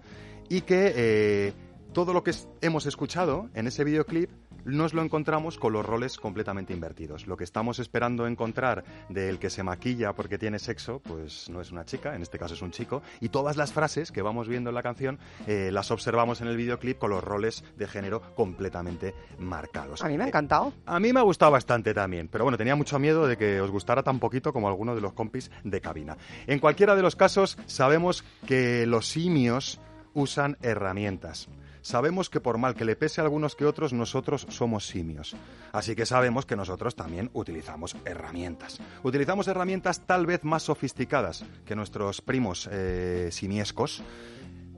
[0.48, 1.52] y que eh,
[1.92, 4.30] todo lo que hemos escuchado en ese videoclip
[4.64, 7.26] nos lo encontramos con los roles completamente invertidos.
[7.26, 11.70] Lo que estamos esperando encontrar del que se maquilla porque tiene sexo, pues no es
[11.72, 14.70] una chica, en este caso es un chico, y todas las frases que vamos viendo
[14.70, 19.14] en la canción eh, las observamos en el videoclip con los roles de género completamente
[19.38, 20.02] marcados.
[20.02, 20.72] A mí me ha Eh, encantado.
[20.86, 23.70] a mí me ha gustado bastante también, pero bueno, tenía mucho miedo de que os
[23.70, 26.16] gustara tan poquito como alguno de los compis de cabina.
[26.46, 29.80] En cualquiera de los casos, sabemos que los simios
[30.14, 31.48] usan herramientas.
[31.82, 35.36] Sabemos que por mal que le pese a algunos que otros, nosotros somos simios.
[35.72, 38.80] Así que sabemos que nosotros también utilizamos herramientas.
[39.02, 44.02] Utilizamos herramientas tal vez más sofisticadas que nuestros primos eh, simiescos,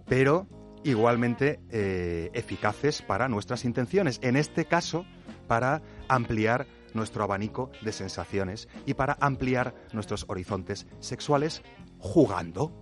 [0.06, 0.46] pero
[0.84, 4.18] igualmente eh, eficaces para nuestras intenciones.
[4.22, 5.04] En este caso,
[5.46, 11.62] para ampliar nuestro abanico de sensaciones y para ampliar nuestros horizontes sexuales
[11.98, 12.72] jugando.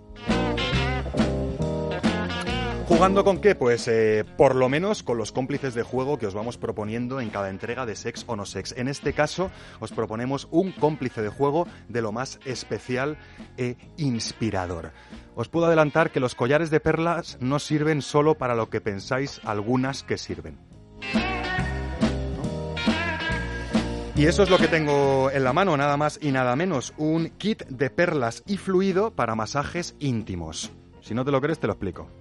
[2.90, 3.54] ¿Jugando con qué?
[3.54, 7.30] Pues eh, por lo menos con los cómplices de juego que os vamos proponiendo en
[7.30, 8.74] cada entrega de Sex o No Sex.
[8.76, 13.16] En este caso os proponemos un cómplice de juego de lo más especial
[13.56, 14.90] e inspirador.
[15.36, 19.40] Os puedo adelantar que los collares de perlas no sirven solo para lo que pensáis
[19.44, 20.58] algunas que sirven.
[24.16, 27.28] Y eso es lo que tengo en la mano, nada más y nada menos, un
[27.38, 30.72] kit de perlas y fluido para masajes íntimos.
[31.00, 32.19] Si no te lo crees, te lo explico.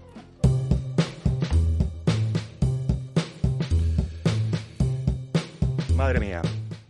[5.99, 6.41] Madre mía,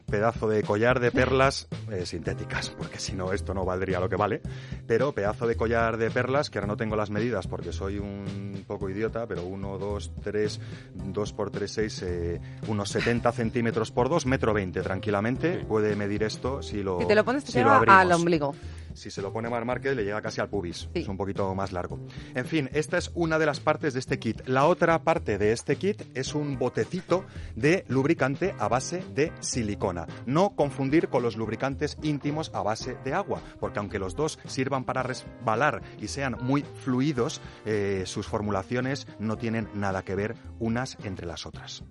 [0.06, 4.16] pedazo de collar de perlas eh, sintéticas, porque si no esto no valdría lo que
[4.16, 4.40] vale,
[4.86, 8.64] pero pedazo de collar de perlas, que ahora no tengo las medidas porque soy un
[8.68, 10.60] poco idiota, pero 1, 2, 3,
[10.94, 16.22] 2 por 3, 6, eh, unos 70 centímetros por 2, metro 20 tranquilamente, puede medir
[16.22, 18.00] esto si lo Si te lo pones, si lo abrimos.
[18.00, 18.54] al ombligo.
[18.94, 21.72] Si se lo pone Mar Márquez le llega casi al pubis, es un poquito más
[21.72, 22.00] largo.
[22.36, 24.48] En fin, esta es una de las partes de este kit.
[24.48, 27.26] La otra parte de este kit es un botecito
[27.56, 30.08] de lubricante a base de silicona.
[30.26, 34.84] No confundir con los lubricantes íntimos a base de agua, porque aunque los dos sirvan
[34.84, 40.98] para resbalar y sean muy fluidos, eh, sus formulaciones no tienen nada que ver unas
[41.04, 41.84] entre las otras.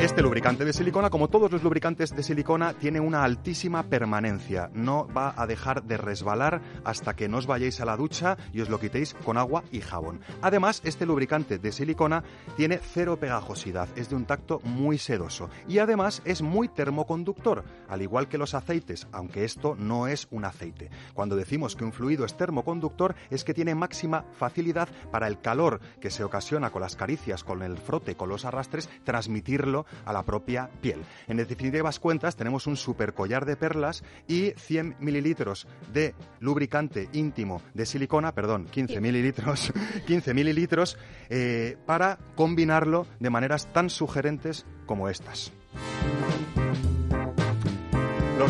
[0.00, 4.70] Este lubricante de silicona, como todos los lubricantes de silicona, tiene una altísima permanencia.
[4.72, 8.62] No va a dejar de resbalar hasta que no os vayáis a la ducha y
[8.62, 10.22] os lo quitéis con agua y jabón.
[10.40, 12.24] Además, este lubricante de silicona
[12.56, 18.00] tiene cero pegajosidad, es de un tacto muy sedoso y además es muy termoconductor, al
[18.00, 20.88] igual que los aceites, aunque esto no es un aceite.
[21.12, 25.78] Cuando decimos que un fluido es termoconductor es que tiene máxima facilidad para el calor
[26.00, 30.24] que se ocasiona con las caricias, con el frote, con los arrastres, transmitirlo a la
[30.24, 31.02] propia piel.
[31.28, 37.62] En definitivas cuentas, tenemos un super collar de perlas y 100 mililitros de lubricante íntimo
[37.74, 39.72] de silicona, perdón, 15 mililitros,
[40.06, 45.52] 15 mililitros, eh, para combinarlo de maneras tan sugerentes como estas.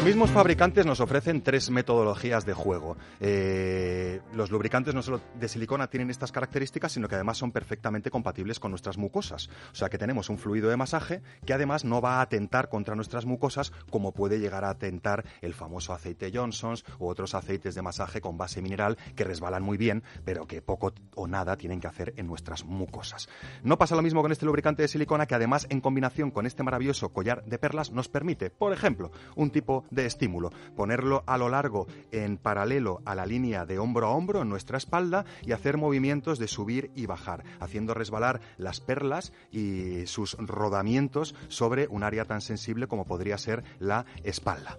[0.01, 2.97] Los mismos fabricantes nos ofrecen tres metodologías de juego.
[3.21, 8.11] Eh, los lubricantes no solo de silicona tienen estas características, sino que además son perfectamente
[8.11, 9.51] compatibles con nuestras mucosas.
[9.71, 12.95] O sea que tenemos un fluido de masaje que además no va a atentar contra
[12.95, 17.83] nuestras mucosas como puede llegar a atentar el famoso aceite Johnson's u otros aceites de
[17.83, 21.89] masaje con base mineral que resbalan muy bien, pero que poco o nada tienen que
[21.89, 23.29] hacer en nuestras mucosas.
[23.63, 26.63] No pasa lo mismo con este lubricante de silicona que además en combinación con este
[26.63, 31.49] maravilloso collar de perlas nos permite, por ejemplo, un tipo de estímulo, ponerlo a lo
[31.49, 35.77] largo en paralelo a la línea de hombro a hombro en nuestra espalda y hacer
[35.77, 42.25] movimientos de subir y bajar, haciendo resbalar las perlas y sus rodamientos sobre un área
[42.25, 44.79] tan sensible como podría ser la espalda.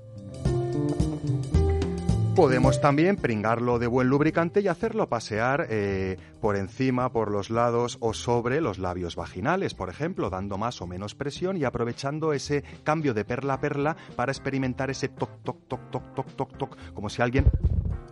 [2.36, 7.98] Podemos también pringarlo de buen lubricante y hacerlo pasear eh, por encima, por los lados
[8.00, 12.64] o sobre los labios vaginales, por ejemplo, dando más o menos presión y aprovechando ese
[12.86, 16.78] cambio de perla a perla para experimentar ese toc, toc, toc, toc, toc, toc, toc,
[16.94, 17.52] como si alguien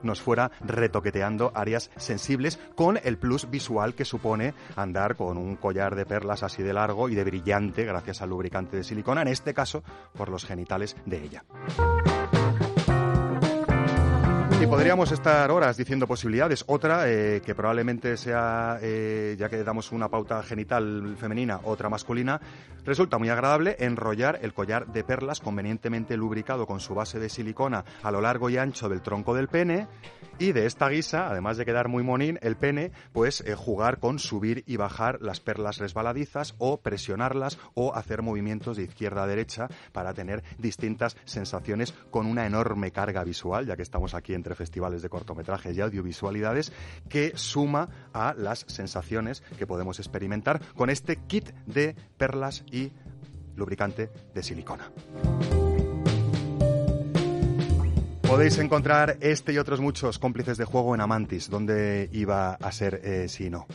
[0.04, 5.96] nos fuera retoqueteando áreas sensibles con el plus visual que supone andar con un collar
[5.96, 9.54] de perlas así de largo y de brillante gracias al lubricante de silicona, en este
[9.54, 9.82] caso
[10.14, 11.46] por los genitales de ella.
[14.70, 16.64] Podríamos estar horas diciendo posibilidades.
[16.68, 22.40] Otra, eh, que probablemente sea, eh, ya que damos una pauta genital femenina, otra masculina,
[22.86, 27.84] resulta muy agradable enrollar el collar de perlas convenientemente lubricado con su base de silicona
[28.04, 29.88] a lo largo y ancho del tronco del pene.
[30.38, 34.20] Y de esta guisa, además de quedar muy monín, el pene, pues eh, jugar con
[34.20, 39.68] subir y bajar las perlas resbaladizas o presionarlas o hacer movimientos de izquierda a derecha
[39.92, 45.02] para tener distintas sensaciones con una enorme carga visual, ya que estamos aquí entre festivales
[45.02, 46.74] de cortometrajes y audiovisualidades,
[47.08, 52.92] que suma a las sensaciones que podemos experimentar con este kit de perlas y
[53.56, 54.92] lubricante de silicona.
[58.28, 63.02] Podéis encontrar este y otros muchos cómplices de juego en Amantis, donde iba a ser
[63.04, 63.66] eh, si no.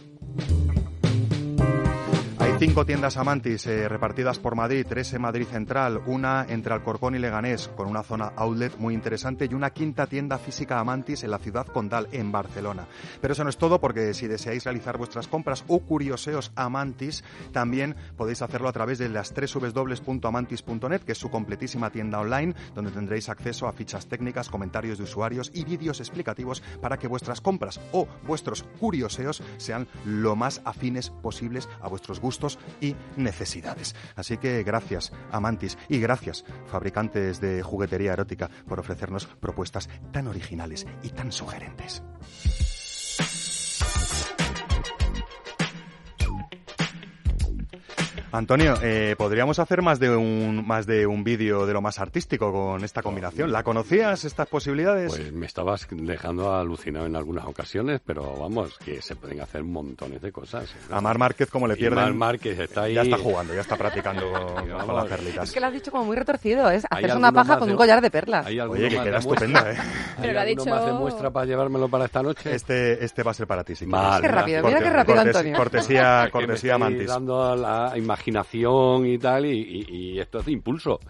[2.57, 7.19] Cinco tiendas Amantis eh, repartidas por Madrid, tres en Madrid Central, una entre Alcorcón y
[7.19, 11.41] Leganés, con una zona outlet muy interesante, y una quinta tienda física Amantis en la
[11.41, 12.87] ciudad condal, en Barcelona.
[13.21, 17.97] Pero eso no es todo, porque si deseáis realizar vuestras compras o curioseos Amantis, también
[18.17, 23.29] podéis hacerlo a través de las www.amantis.net, que es su completísima tienda online, donde tendréis
[23.29, 28.07] acceso a fichas técnicas, comentarios de usuarios y vídeos explicativos para que vuestras compras o
[28.27, 32.21] vuestros curioseos sean lo más afines posibles a vuestros
[32.80, 33.95] y necesidades.
[34.16, 40.86] Así que gracias, Amantis, y gracias, fabricantes de juguetería erótica, por ofrecernos propuestas tan originales
[41.03, 42.03] y tan sugerentes.
[48.39, 52.51] Antonio, eh, podríamos hacer más de un más de un vídeo de lo más artístico
[52.53, 53.53] con esta combinación.
[53.53, 55.14] ¿La conocías estas posibilidades?
[55.14, 60.20] Pues me estabas dejando alucinado en algunas ocasiones, pero vamos, que se pueden hacer montones
[60.20, 60.74] de cosas.
[60.91, 62.03] A Mar Márquez, como le Y pierden.
[62.03, 62.95] Mar Márquez está ahí.
[62.95, 65.45] Ya está jugando, ya está practicando con, con las perlitas.
[65.45, 67.74] Es que lo has dicho como muy retorcido, es Hay hacerse una paja con de-
[67.74, 68.47] un collar de perlas.
[68.47, 69.76] ¿Hay alguno Oye, que queda estupenda, ¿eh?
[70.16, 72.53] ¿Hay Pero lo ha dicho- más de muestra para llevármelo para esta noche?
[72.53, 73.87] Este, este va a ser para ti, sí.
[73.87, 75.57] Vale, Qué rápido, mira qué rápido, Antonio.
[75.57, 77.07] Cortesía, cortesía Mantis.
[77.07, 77.97] dando la
[78.31, 79.51] imaginación y tal, y,
[79.89, 81.01] y- y esto es de impulso.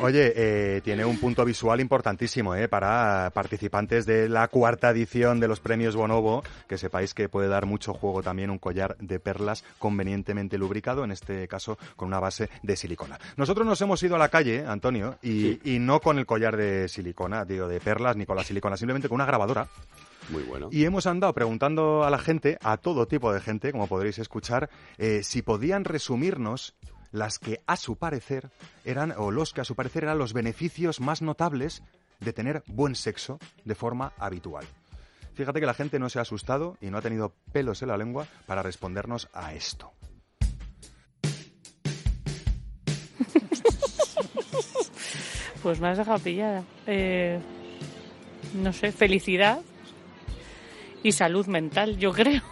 [0.00, 5.48] Oye, eh, tiene un punto visual importantísimo eh, para participantes de la cuarta edición de
[5.48, 9.64] los premios Bonobo, que sepáis que puede dar mucho juego también un collar de perlas
[9.78, 13.18] convenientemente lubricado, en este caso con una base de silicona.
[13.36, 16.88] Nosotros nos hemos ido a la calle, Antonio, y, y no con el collar de
[16.88, 19.66] silicona, digo, de perlas, ni con la silicona, simplemente con una grabadora.
[20.30, 20.68] Muy bueno.
[20.70, 24.70] Y hemos andado preguntando a la gente, a todo tipo de gente, como podréis escuchar,
[24.98, 26.74] eh, si podían resumirnos
[27.12, 28.50] las que a su parecer
[28.84, 31.82] eran, o los que a su parecer eran los beneficios más notables
[32.20, 34.64] de tener buen sexo de forma habitual.
[35.34, 37.96] Fíjate que la gente no se ha asustado y no ha tenido pelos en la
[37.96, 39.92] lengua para respondernos a esto.
[45.62, 46.62] Pues me has dejado pillada.
[46.86, 47.40] Eh,
[48.52, 49.62] no sé, felicidad
[51.04, 52.42] y salud mental, yo creo.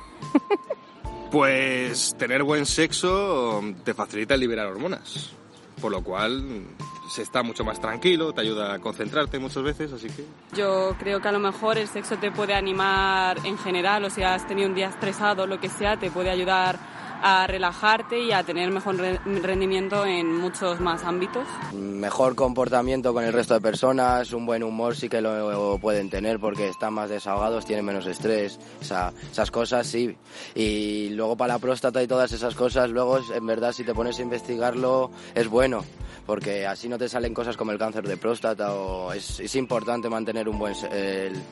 [1.32, 5.30] Pues tener buen sexo te facilita el liberar hormonas,
[5.80, 6.66] por lo cual
[7.10, 10.24] se está mucho más tranquilo, te ayuda a concentrarte muchas veces, así que...
[10.54, 14.22] Yo creo que a lo mejor el sexo te puede animar en general, o si
[14.22, 16.78] has tenido un día estresado lo que sea, te puede ayudar
[17.22, 21.46] a relajarte y a tener mejor re- rendimiento en muchos más ámbitos.
[21.72, 26.38] Mejor comportamiento con el resto de personas, un buen humor sí que lo pueden tener
[26.40, 30.16] porque están más desahogados, tienen menos estrés, o sea, esas cosas sí.
[30.54, 34.18] Y luego para la próstata y todas esas cosas, luego en verdad si te pones
[34.18, 35.84] a investigarlo es bueno
[36.26, 40.08] porque así no te salen cosas como el cáncer de próstata o es, es importante
[40.08, 41.42] mantener un buen, el-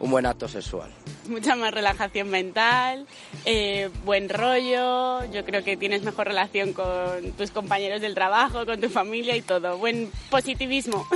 [0.00, 0.90] un buen acto sexual.
[1.28, 3.06] mucha más relajación mental,
[3.44, 8.80] eh, buen rollo, yo creo que tienes mejor relación con tus compañeros del trabajo, con
[8.80, 11.06] tu familia y todo, buen positivismo.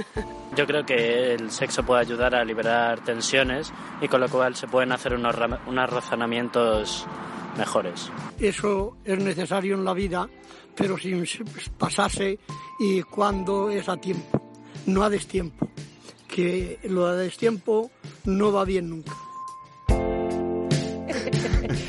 [0.56, 4.66] Yo creo que el sexo puede ayudar a liberar tensiones y con lo cual se
[4.66, 5.36] pueden hacer unos,
[5.66, 7.06] unos razonamientos
[7.56, 8.10] mejores.
[8.40, 10.28] Eso es necesario en la vida,
[10.74, 11.24] pero sin
[11.76, 12.38] pasarse
[12.80, 14.40] y cuando es a tiempo,
[14.86, 15.68] no a destiempo.
[16.28, 17.90] Que lo a destiempo
[18.24, 19.12] no va bien nunca.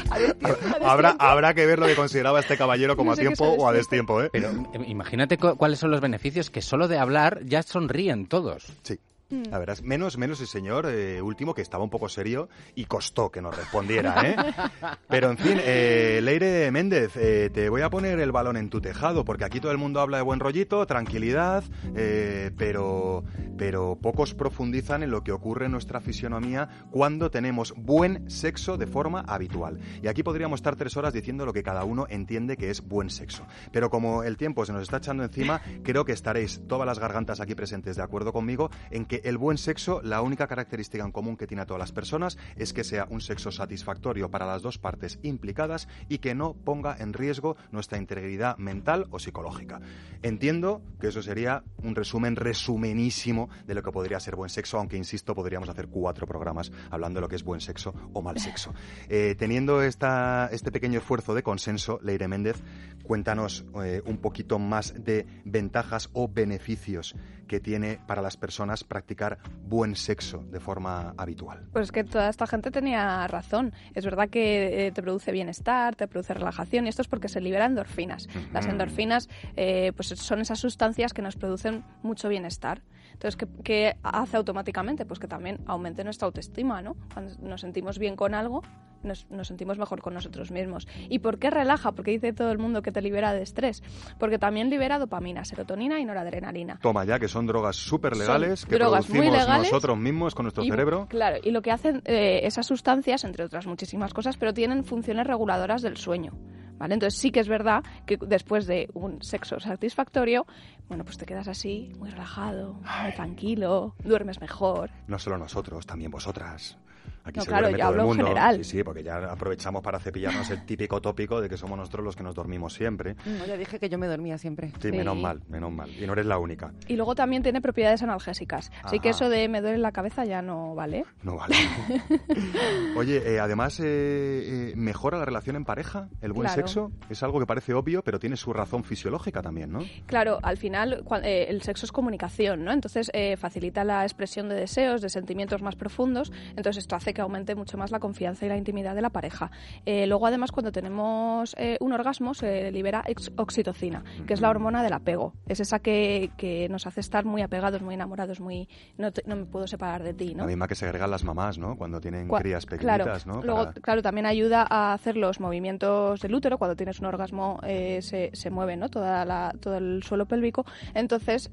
[0.82, 3.68] Habrá, habrá que ver lo que consideraba este caballero como No a sé tiempo o
[3.68, 4.30] a destiempo, ¿eh?
[4.32, 8.66] Pero eh, imagínate cu- cuáles son los beneficios que solo de hablar ya sonríen todos.
[8.84, 9.00] Sí.
[9.30, 12.86] La verdad es menos, menos el señor eh, último que estaba un poco serio y
[12.86, 14.36] costó que nos respondiera, ¿eh?
[15.08, 18.82] Pero en fin, eh, Leire Méndez, eh, te voy a poner el balón en tu
[18.82, 21.64] tejado porque aquí todo el mundo habla de buen rollito, tranquilidad,
[21.96, 23.24] eh, pero,
[23.58, 28.88] pero pocos profundizan en lo que ocurre en nuestra fisionomía cuando tenemos buen sexo de
[28.88, 29.80] forma habitual.
[30.02, 33.12] Y aquí podríamos estar tres horas diciendo lo que cada uno entiende que es buen
[33.12, 33.46] sexo.
[33.72, 37.40] Pero como el tiempo se nos está echando encima, creo que estaréis todas las gargantas
[37.42, 41.38] aquí presentes de acuerdo conmigo en que el buen sexo, la única característica en común
[41.38, 44.78] que tiene a todas las personas es que sea un sexo satisfactorio para las dos
[44.78, 49.82] partes implicadas y que no ponga en riesgo nuestra integridad mental o psicológica.
[50.22, 54.97] Entiendo que eso sería un resumen resumenísimo de lo que podría ser buen sexo, aunque
[54.97, 58.74] insisto, podríamos hacer cuatro programas hablando de lo que es buen sexo o mal sexo.
[59.11, 62.61] Eh, teniendo esta, este pequeño esfuerzo de consenso, Leire Méndez,
[63.03, 67.15] cuéntanos eh, un poquito más de ventajas o beneficios
[67.50, 71.68] que tiene para las personas practicar buen sexo de forma habitual.
[71.74, 73.74] Pues es que toda esta gente tenía razón.
[73.95, 77.41] Es verdad que eh, te produce bienestar, te produce relajación y esto es porque se
[77.41, 78.30] liberan endorfinas.
[78.54, 79.28] Las endorfinas
[79.58, 82.84] eh, pues son esas sustancias que nos producen mucho bienestar.
[83.14, 85.06] Entonces, ¿qué, qué hace automáticamente?
[85.06, 86.95] Pues que también aumente nuestra autoestima, ¿no?
[87.14, 88.62] Cuando nos sentimos bien con algo,
[89.04, 90.88] nos, nos sentimos mejor con nosotros mismos.
[91.10, 91.91] ¿Y por qué relaja?
[91.91, 93.84] Porque dice todo el mundo que te libera de estrés.
[94.20, 96.80] Porque también libera dopamina, serotonina y noradrenalina.
[96.82, 100.43] Toma ya, que son drogas súper legales que drogas muy producimos legales nosotros mismos con
[100.45, 101.08] nuestro Y, cerebro.
[101.10, 105.28] Claro, y lo que hacen eh, esas sustancias, entre otras muchísimas cosas, pero tienen funciones
[105.28, 106.34] reguladoras del sueño.
[106.78, 106.93] ¿Vale?
[106.93, 110.45] Entonces sí que es verdad que después de un sexo satisfactorio,
[110.88, 114.89] bueno, pues te quedas así, muy relajado, muy tranquilo, duermes mejor.
[115.08, 116.78] No solo nosotros, también vosotras.
[117.24, 118.55] Aquí No, se claro, yo hablo en general.
[118.57, 122.15] Sí, sí, porque ya aprovechamos para cepillarnos el típico tópico de que somos nosotros los
[122.15, 123.15] que nos dormimos siempre.
[123.26, 124.72] No, ya dije que yo me dormía siempre.
[124.82, 125.89] Sí, menos mal, menos mal.
[125.91, 126.72] Y no eres la única.
[126.88, 128.72] Y luego también tiene propiedades analgésicas.
[128.84, 129.17] Así que Ajá.
[129.17, 131.05] eso de me duele la cabeza ya no vale.
[131.24, 131.55] No vale.
[132.95, 136.09] Oye, eh, además, eh, eh, ¿mejora la relación en pareja?
[136.22, 136.61] ¿El buen Claro.
[136.67, 136.91] sexo?
[137.09, 139.80] Es algo que parece obvio, pero tiene su razón fisiológica también, ¿no?
[140.05, 142.72] Claro, al final eh, el sexo es comunicación, ¿no?
[142.72, 146.32] Entonces eh, facilita la expresión de deseos, de sentimientos más profundos.
[146.55, 149.51] Entonces esto hace que aumente mucho más la confianza y la intimidad de la pareja.
[149.86, 153.03] Eh, luego además cuando tenemos eh, un orgasmo se libera
[153.38, 155.34] oxitocina, que es la hormona del apego.
[155.47, 159.36] Es esa que, que nos hace estar muy apegados, muy enamorados, muy no, te- no
[159.36, 160.43] me puedo separar de ti, ¿no?
[160.43, 161.76] La misma que segregan las mamás, ¿no?
[161.78, 163.41] Cuando tienen crías claro, pequeñitas, ¿no?
[163.41, 166.57] Luego, Para- claro, también ayuda a hacer los movimientos del útero.
[166.57, 168.89] Cuando tienes un orgasmo eh, se, se mueve ¿no?
[168.89, 170.66] Toda la- todo el suelo pélvico.
[170.93, 171.49] Entonces,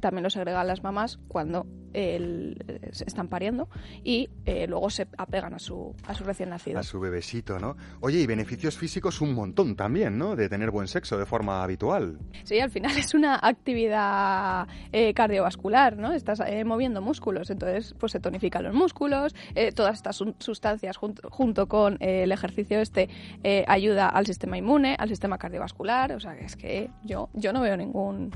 [0.00, 3.68] también lo segregan las mamás cuando el- eh, se están pariendo
[4.02, 6.78] y eh, luego se apegan a su, a su recién nacido.
[6.78, 7.76] A su bebesito, ¿no?
[8.00, 10.36] Oye, y beneficios físicos un montón también, ¿no?
[10.36, 12.18] De tener buen sexo de forma habitual.
[12.42, 16.12] Sí, al final es una actividad eh, cardiovascular, ¿no?
[16.12, 21.28] Estás eh, moviendo músculos, entonces pues se tonifican los músculos, eh, todas estas sustancias junto,
[21.30, 23.08] junto con eh, el ejercicio este
[23.42, 27.52] eh, ayuda al sistema inmune, al sistema cardiovascular, o sea que es que yo yo
[27.52, 28.30] no veo ningún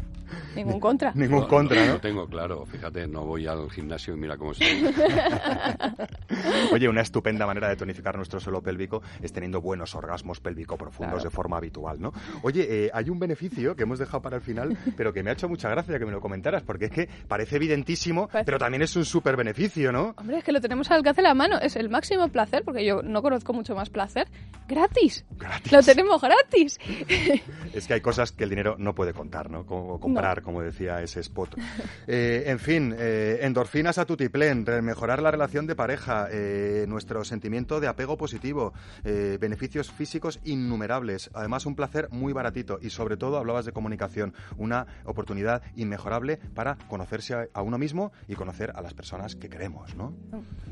[0.55, 1.13] ningún contra.
[1.15, 2.01] Ningún No, contra, ¿no?
[2.01, 4.69] tengo claro, fíjate, no voy al gimnasio y mira cómo estoy.
[6.73, 11.15] Oye, una estupenda manera de tonificar nuestro suelo pélvico es teniendo buenos orgasmos pélvico profundos
[11.15, 11.25] Claro.
[11.25, 12.13] de forma habitual, ¿no?
[12.43, 15.33] Oye, eh, hay un beneficio que hemos dejado para el final, pero que me ha
[15.33, 18.95] hecho mucha gracia que me lo comentaras, porque es que parece evidentísimo, pero también es
[18.97, 20.15] un súper beneficio, ¿no?
[20.19, 22.85] Hombre, es que lo tenemos al alcance de la mano, es el máximo placer, porque
[22.85, 24.29] yo no conozco mucho más placer,
[24.69, 25.25] gratis.
[25.71, 26.79] Lo tenemos gratis.
[27.73, 29.65] Es que hay cosas que el dinero no puede contar, ¿no?
[29.65, 31.55] Como comprar, como decía ese spot.
[32.07, 37.81] Eh, en fin, eh, endorfinas a tutiplén, mejorar la relación de pareja, eh, nuestro sentimiento
[37.81, 38.73] de apego positivo,
[39.05, 44.35] eh, beneficios físicos innumerables, además un placer muy baratito y sobre todo hablabas de comunicación,
[44.57, 49.95] una oportunidad inmejorable para conocerse a uno mismo y conocer a las personas que queremos,
[49.95, 50.13] ¿no?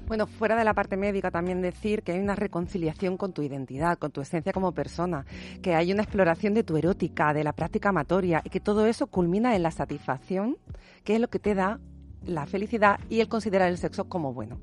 [0.07, 3.99] Bueno, fuera de la parte médica también decir que hay una reconciliación con tu identidad,
[3.99, 5.27] con tu esencia como persona,
[5.63, 9.07] que hay una exploración de tu erótica, de la práctica amatoria y que todo eso
[9.09, 10.57] culmina en la satisfacción,
[11.05, 11.81] que es lo que te da
[12.27, 14.59] la felicidad y el considerar el sexo como bueno.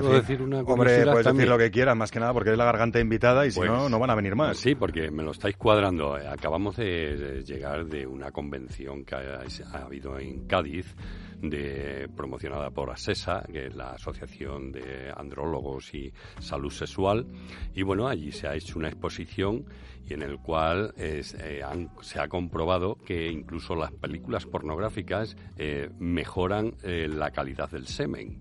[0.00, 0.74] ¿Puedo En fin, decir una Hombre,
[1.04, 1.36] puedes también?
[1.36, 3.70] decir lo que quieras, más que nada porque es la garganta invitada y si Pues,
[3.70, 4.56] no, no van a venir más.
[4.56, 6.18] Sí, porque me lo estáis cuadrando.
[6.18, 9.40] Eh, Acabamos de, de llegar de una convención que ha,
[9.72, 10.94] ha habido en Cádiz,
[11.42, 17.26] de, promocionada por ASESA, que es la Asociación de Andrólogos y Salud Sexual.
[17.74, 19.64] Y bueno, allí se ha hecho una exposición
[20.08, 25.36] y en el cual es, eh, han- se ha comprobado que incluso las películas pornográficas
[25.58, 28.38] eh, mejoran eh, la calidad del semen.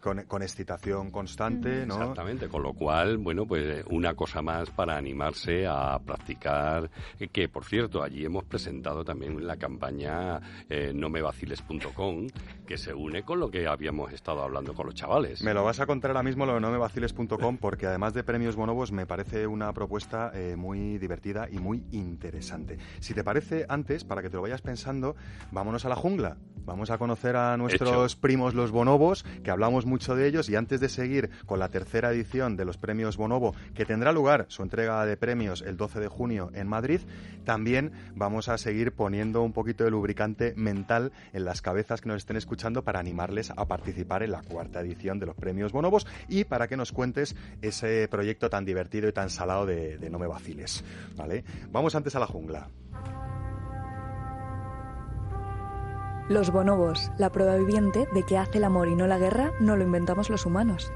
[0.00, 1.94] Con, con excitación constante, ¿no?
[1.94, 6.90] Exactamente, con lo cual, bueno, pues una cosa más para animarse a practicar,
[7.32, 12.26] que por cierto, allí hemos presentado también la campaña eh, nomevaciles.com,
[12.66, 15.42] que se une con lo que habíamos estado hablando con los chavales.
[15.42, 18.92] Me lo vas a contar ahora mismo lo de nomevaciles.com porque además de premios bonobos
[18.92, 22.78] me parece una propuesta eh, muy divertida y muy interesante.
[23.00, 25.16] Si te parece, antes, para que te lo vayas pensando,
[25.50, 26.36] vámonos a la jungla.
[26.64, 30.80] Vamos a conocer a nuestros primos los bonobos, que hablamos mucho de ellos, y antes
[30.80, 35.04] de seguir con la tercera edición de los premios bonobo, que tendrá lugar su entrega
[35.06, 37.00] de premios el 12 de junio en Madrid,
[37.44, 42.18] también vamos a seguir poniendo un poquito de lubricante mental en las cabezas que nos
[42.18, 46.44] estén escuchando para animarles a participar en la cuarta edición de los premios bonobos y
[46.44, 50.26] para que nos cuentes ese proyecto tan divertido y tan salado de, de No me
[50.26, 50.84] vaciles.
[51.16, 51.44] ¿vale?
[51.70, 52.68] Vamos antes a la jungla.
[56.28, 59.76] Los bonobos, la prueba viviente de que hace el amor y no la guerra, no
[59.76, 60.92] lo inventamos los humanos.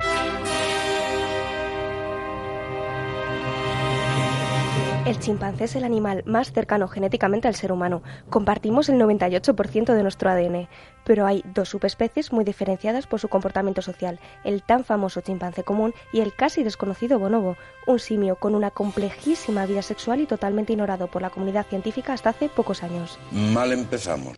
[5.04, 8.04] El chimpancé es el animal más cercano genéticamente al ser humano.
[8.30, 10.68] Compartimos el 98% de nuestro ADN.
[11.04, 14.20] Pero hay dos subespecies muy diferenciadas por su comportamiento social.
[14.44, 17.56] El tan famoso chimpancé común y el casi desconocido bonobo.
[17.88, 22.30] Un simio con una complejísima vida sexual y totalmente ignorado por la comunidad científica hasta
[22.30, 23.18] hace pocos años.
[23.32, 24.36] Mal empezamos.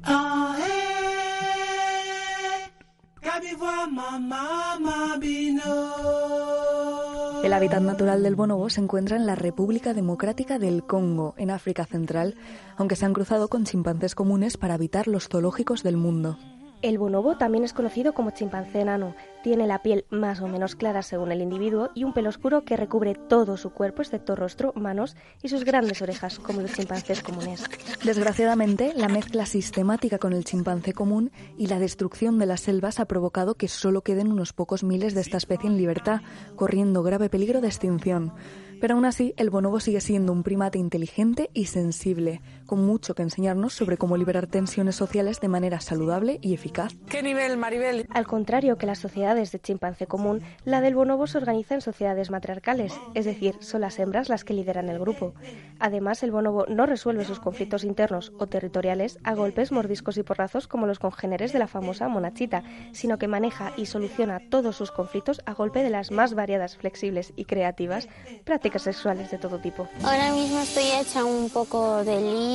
[7.42, 11.84] El hábitat natural del bonobo se encuentra en la República Democrática del Congo, en África
[11.84, 12.34] Central,
[12.76, 16.38] aunque se han cruzado con chimpancés comunes para habitar los zoológicos del mundo.
[16.84, 19.14] El bonobo también es conocido como chimpancé enano.
[19.42, 22.76] Tiene la piel más o menos clara según el individuo y un pelo oscuro que
[22.76, 27.64] recubre todo su cuerpo excepto rostro, manos y sus grandes orejas, como los chimpancés comunes.
[28.04, 33.06] Desgraciadamente, la mezcla sistemática con el chimpancé común y la destrucción de las selvas ha
[33.06, 36.20] provocado que solo queden unos pocos miles de esta especie en libertad,
[36.54, 38.34] corriendo grave peligro de extinción.
[38.78, 43.22] Pero aún así, el bonobo sigue siendo un primate inteligente y sensible, con mucho que
[43.22, 46.94] enseñarnos sobre cómo liberar tensiones sociales de manera saludable y eficaz.
[47.08, 48.06] ¿Qué nivel, Maribel?
[48.10, 52.30] Al contrario que las sociedades de chimpancé común, la del bonobo se organiza en sociedades
[52.30, 55.34] matriarcales, es decir, son las hembras las que lideran el grupo.
[55.78, 60.66] Además, el bonobo no resuelve sus conflictos internos o territoriales a golpes, mordiscos y porrazos
[60.66, 62.62] como los congéneres de la famosa monachita,
[62.92, 67.32] sino que maneja y soluciona todos sus conflictos a golpe de las más variadas, flexibles
[67.36, 68.08] y creativas
[68.44, 69.88] prácticas sexuales de todo tipo.
[70.02, 72.53] Ahora mismo estoy hecha un poco de lío.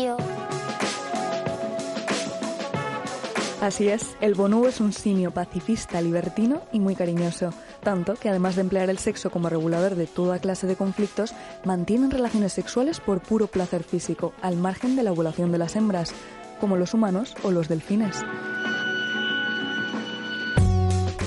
[3.61, 8.55] Así es, el bonobo es un simio pacifista, libertino y muy cariñoso, tanto que además
[8.55, 11.33] de emplear el sexo como regulador de toda clase de conflictos,
[11.65, 16.13] mantienen relaciones sexuales por puro placer físico, al margen de la ovulación de las hembras,
[16.61, 18.23] como los humanos o los delfines.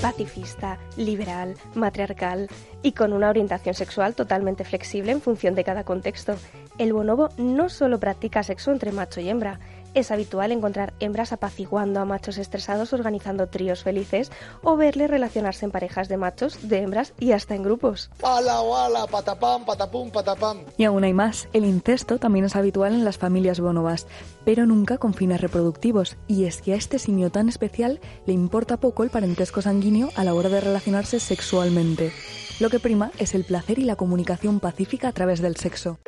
[0.03, 2.49] Pacifista, liberal, matriarcal
[2.81, 6.35] y con una orientación sexual totalmente flexible en función de cada contexto.
[6.77, 9.61] El bonobo no solo practica sexo entre macho y hembra,
[9.93, 14.31] es habitual encontrar hembras apaciguando a machos estresados organizando tríos felices
[14.61, 18.09] o verles relacionarse en parejas de machos, de hembras y hasta en grupos.
[18.23, 19.07] ¡Hala, wala!
[19.07, 20.59] ¡Patapam, patapum, patapam!
[20.77, 24.07] Y aún hay más, el incesto también es habitual en las familias bonobas,
[24.45, 28.77] pero nunca con fines reproductivos, y es que a este simio tan especial le importa
[28.77, 32.11] poco el parentesco sanguíneo a la hora de relacionarse sexualmente.
[32.59, 35.99] Lo que prima es el placer y la comunicación pacífica a través del sexo.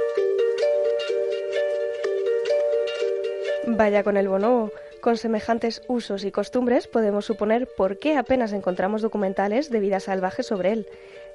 [3.68, 4.72] Vaya con el bonobo.
[5.01, 10.43] Con semejantes usos y costumbres podemos suponer por qué apenas encontramos documentales de vida salvaje
[10.43, 10.88] sobre él.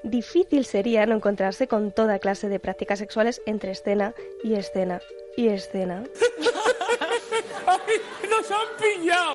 [0.03, 5.01] Difícil sería no encontrarse con toda clase de prácticas sexuales entre escena y escena
[5.37, 6.05] y escena.
[7.66, 9.35] ¡Ay, nos han pillado!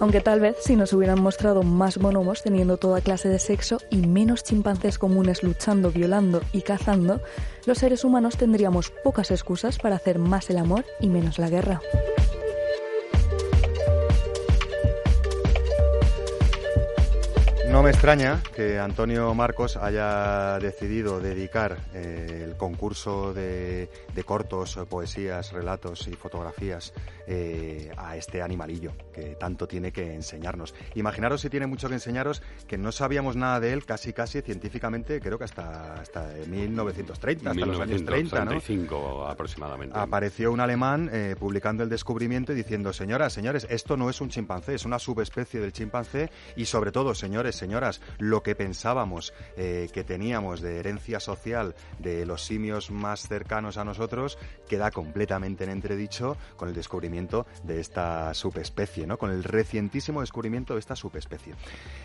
[0.00, 3.96] Aunque tal vez si nos hubieran mostrado más bonobos teniendo toda clase de sexo y
[4.06, 7.20] menos chimpancés comunes luchando, violando y cazando,
[7.66, 11.80] los seres humanos tendríamos pocas excusas para hacer más el amor y menos la guerra.
[17.78, 24.80] No me extraña que Antonio Marcos haya decidido dedicar eh, el concurso de, de cortos,
[24.90, 26.92] poesías, relatos y fotografías
[27.30, 30.74] eh, a este animalillo que tanto tiene que enseñarnos.
[30.94, 35.20] Imaginaros si tiene mucho que enseñaros que no sabíamos nada de él casi casi científicamente,
[35.20, 38.50] creo que hasta, hasta 1930, hasta los años 30, ¿no?
[38.52, 39.98] 1935 aproximadamente.
[39.98, 44.30] Apareció un alemán eh, publicando el descubrimiento y diciendo, señoras, señores, esto no es un
[44.30, 49.90] chimpancé, es una subespecie del chimpancé y sobre todo, señores, señoras, lo que pensábamos eh,
[49.92, 54.38] que teníamos de herencia social de los simios más cercanos a nosotros
[54.70, 59.18] queda completamente en entredicho con el descubrimiento de esta subespecie, ¿no?
[59.18, 61.52] Con el recientísimo descubrimiento de esta subespecie.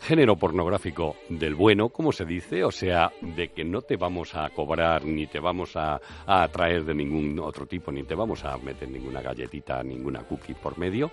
[0.00, 4.50] género pornográfico del bueno, como se dice, o sea, de que no te vamos a
[4.50, 5.94] cobrar ni te vamos a,
[6.26, 10.54] a atraer de ningún otro tipo, ni te vamos a meter ninguna galletita, ninguna cookie
[10.54, 11.10] por medio.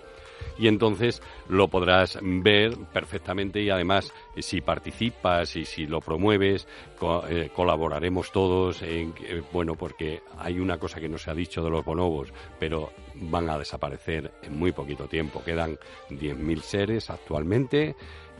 [0.58, 6.66] Y entonces lo podrás ver perfectamente y además si participas y si lo promueves,
[6.98, 11.34] co- eh, colaboraremos todos en, eh, bueno, porque hay una cosa que no se ha
[11.34, 15.42] dicho de los bonobos, pero van a desaparecer en muy poquito tiempo.
[15.44, 15.78] Quedan
[16.10, 17.94] 10.000 seres actualmente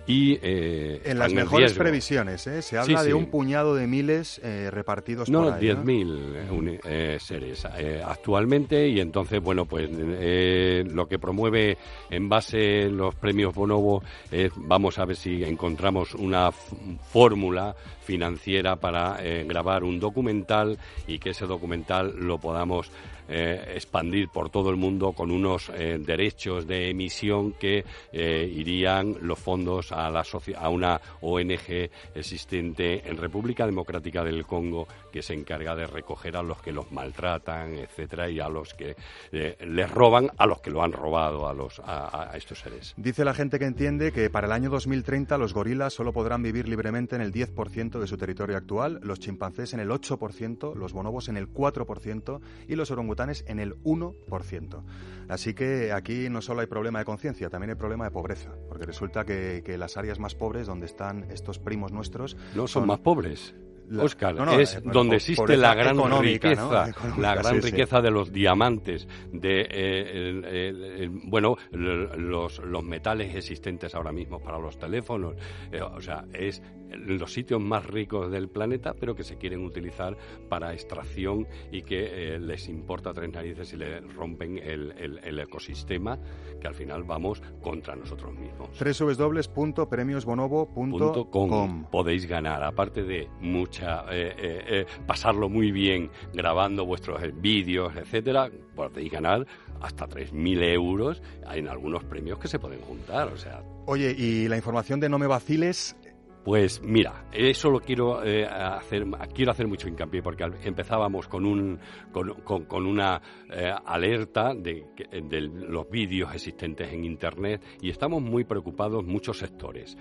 [0.06, 2.60] y eh, En las mejores previsiones, ¿eh?
[2.62, 5.68] Se Sí, habla de un puñado de miles eh, repartidos No, por ahí.
[5.68, 5.84] ¿no?
[5.84, 7.64] 10.000 eh, seres
[8.04, 11.78] actualmente y entonces, bueno, pues lo que promueve
[12.10, 17.74] en base los premios Bonobo es, vamos a ver si encontramos una fórmula
[18.04, 22.90] financiera para grabar un documental y que ese documental lo podamos
[23.28, 29.16] eh, expandir por todo el mundo con unos eh, derechos de emisión que eh, irían
[29.20, 30.24] los fondos a, la
[30.56, 36.42] a una ONG existente en República Democrática del Congo que se encarga de recoger a
[36.42, 38.96] los que los maltratan, etcétera, y a los que
[39.30, 42.94] les roban, a los que lo han robado a, los, a estos seres.
[42.96, 46.68] Dice la gente que entiende que para el año 2030 los gorilas solo podrán vivir
[46.68, 51.28] libremente en el 10% de su territorio actual, los chimpancés en el 8%, los bonobos
[51.28, 53.11] en el 4% y los orangutanes
[53.46, 54.82] en el 1%.
[55.28, 58.84] Así que aquí no solo hay problema de conciencia, también hay problema de pobreza, porque
[58.84, 62.98] resulta que, que las áreas más pobres donde están estos primos nuestros No son más
[63.00, 63.54] pobres.
[63.88, 67.70] La- Oscar, no, no, es eh, donde existe la gran riqueza, la gran sí, sí.
[67.70, 75.34] riqueza de los diamantes, de eh, bueno, los metales existentes ahora mismo para los teléfonos,
[75.70, 76.62] eh, o sea, es
[76.96, 80.16] los sitios más ricos del planeta, pero que se quieren utilizar
[80.48, 85.38] para extracción y que eh, les importa tres narices y le rompen el, el- el
[85.38, 86.18] ecosistema,
[86.60, 88.68] que al final vamos contra nosotros mismos.
[88.78, 91.84] www.premiosbonobo.com com.
[91.90, 99.10] podéis ganar, aparte de mucha eh, eh, pasarlo muy bien grabando vuestros vídeos, etcétera, podéis
[99.10, 99.46] ganar
[99.80, 101.22] hasta 3.000 euros
[101.52, 105.18] en algunos premios que se pueden juntar, o sea, Oye, y la información de No
[105.18, 105.96] me vaciles,
[106.44, 111.78] pues mira, eso lo quiero eh, hacer, quiero hacer mucho hincapié porque empezábamos con un
[112.12, 113.20] con, una
[113.50, 114.86] eh, alerta de,
[115.22, 119.96] de los vídeos existentes en internet y estamos muy preocupados muchos sectores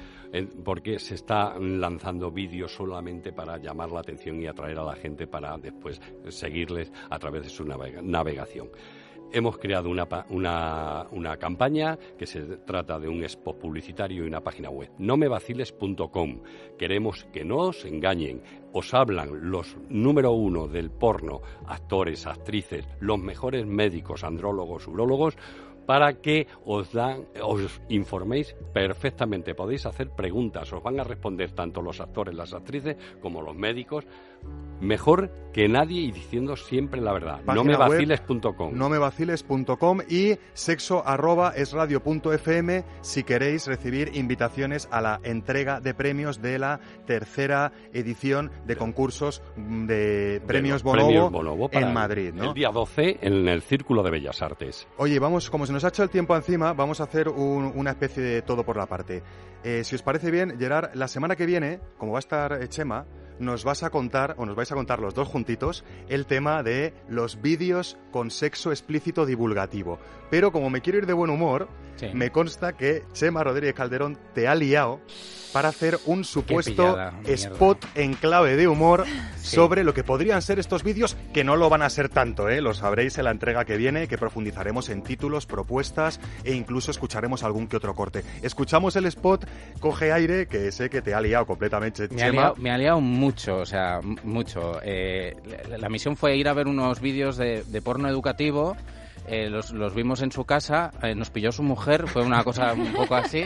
[0.63, 5.27] porque se está lanzando vídeos solamente para llamar la atención y atraer a la gente
[5.27, 8.69] para después seguirles a través de su navega- navegación.
[9.33, 14.41] Hemos creado una, una, una campaña que se trata de un spot publicitario y una
[14.41, 16.41] página web, nomevaciles.com.
[16.77, 18.41] Queremos que no os engañen.
[18.73, 25.37] Os hablan los número uno del porno, actores, actrices, los mejores médicos, andrólogos, urólogos,
[25.85, 29.55] para que os, dan, os informéis perfectamente.
[29.55, 34.05] Podéis hacer preguntas, os van a responder tanto los actores, las actrices, como los médicos,
[34.79, 37.41] mejor que nadie y diciendo siempre la verdad.
[37.45, 38.73] Página nomevaciles.com.
[38.73, 45.81] nomevaciles.com y sexo arroba es radio punto fm si queréis recibir invitaciones a la entrega
[45.81, 51.87] de premios de la tercera edición de concursos de premios los Bonobo, premios Bonobo para
[51.87, 52.45] en Madrid, ¿no?
[52.45, 54.87] El día 12 en el Círculo de Bellas Artes.
[54.97, 57.91] Oye, vamos, como se nos ha hecho el tiempo encima, vamos a hacer un- una
[57.91, 59.21] especie de todo por la parte.
[59.63, 62.67] Eh, si os parece bien, Gerard, la semana que viene, como va a estar eh,
[62.69, 63.05] Chema,
[63.41, 66.93] nos vas a contar, o nos vais a contar los dos juntitos, el tema de
[67.09, 69.99] los vídeos con sexo explícito divulgativo.
[70.29, 71.67] Pero como me quiero ir de buen humor,
[72.13, 75.01] me consta que Chema Rodríguez Calderón te ha liado
[75.53, 79.05] para hacer un supuesto pillada, spot en clave de humor
[79.41, 82.61] sobre lo que podrían ser estos vídeos, que no lo van a ser tanto, ¿eh?
[82.61, 87.43] lo sabréis en la entrega que viene, que profundizaremos en títulos, propuestas e incluso escucharemos
[87.43, 88.23] algún que otro corte.
[88.41, 89.45] Escuchamos el spot,
[89.79, 92.41] coge aire, que sé que te ha liado completamente, Me ha, Chema.
[92.41, 94.79] liado, me ha liado mucho, o sea, mucho.
[94.83, 95.35] Eh,
[95.69, 98.75] la, la misión fue ir a ver unos vídeos de, de porno educativo.
[99.27, 102.73] Eh, los, los vimos en su casa, eh, nos pilló su mujer, fue una cosa
[102.73, 103.43] un poco así.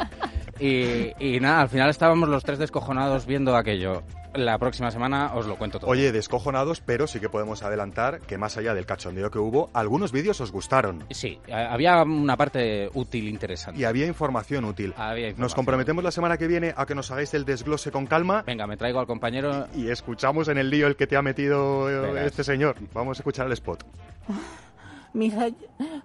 [0.60, 4.04] Y, y nada, al final estábamos los tres descojonados viendo aquello.
[4.34, 5.90] La próxima semana os lo cuento todo.
[5.90, 10.12] Oye, descojonados, pero sí que podemos adelantar que más allá del cachondeo que hubo, algunos
[10.12, 11.06] vídeos os gustaron.
[11.12, 13.80] Sí, a- había una parte útil, interesante.
[13.80, 14.94] Y había información útil.
[14.98, 15.56] Había Nos información.
[15.56, 18.44] comprometemos la semana que viene a que nos hagáis el desglose con calma.
[18.46, 19.68] Venga, me traigo al compañero.
[19.74, 22.26] Y escuchamos en el lío el que te ha metido eh, Verás.
[22.28, 22.76] este señor.
[22.94, 23.86] Vamos a escuchar el spot.
[25.16, 25.46] Mira,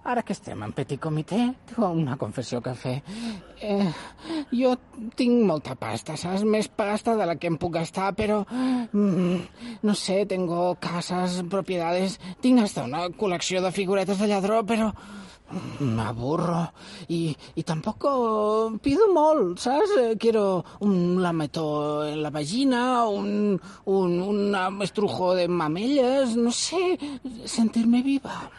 [0.07, 1.41] ara que estem en petit comitè,
[1.83, 2.93] una confessió que fer.
[3.59, 3.89] Eh,
[4.55, 4.71] jo
[5.19, 6.45] tinc molta pasta, saps?
[6.47, 8.41] Més pasta de la que em puc gastar, però...
[8.93, 9.41] Mm,
[9.83, 12.19] no sé, tengo casas, propiedades...
[12.41, 14.93] Tinc hasta una col·lecció de figuretes de lladró, però...
[15.51, 16.71] mm, Me aburro
[17.09, 19.89] y, y tampoco pido molt, ¿sabes?
[19.99, 26.97] Eh, Quiero un lametó en la vagina, un, un, un estrujo de mamelles, no sé,
[27.43, 28.49] sentirme viva.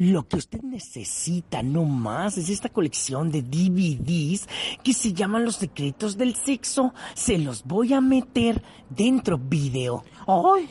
[0.00, 4.48] Lo que usted necesita no más es esta colección de DVDs
[4.82, 6.94] que se llaman Los Secretos del Sexo.
[7.12, 10.02] Se los voy a meter dentro video.
[10.26, 10.70] ¡Ay!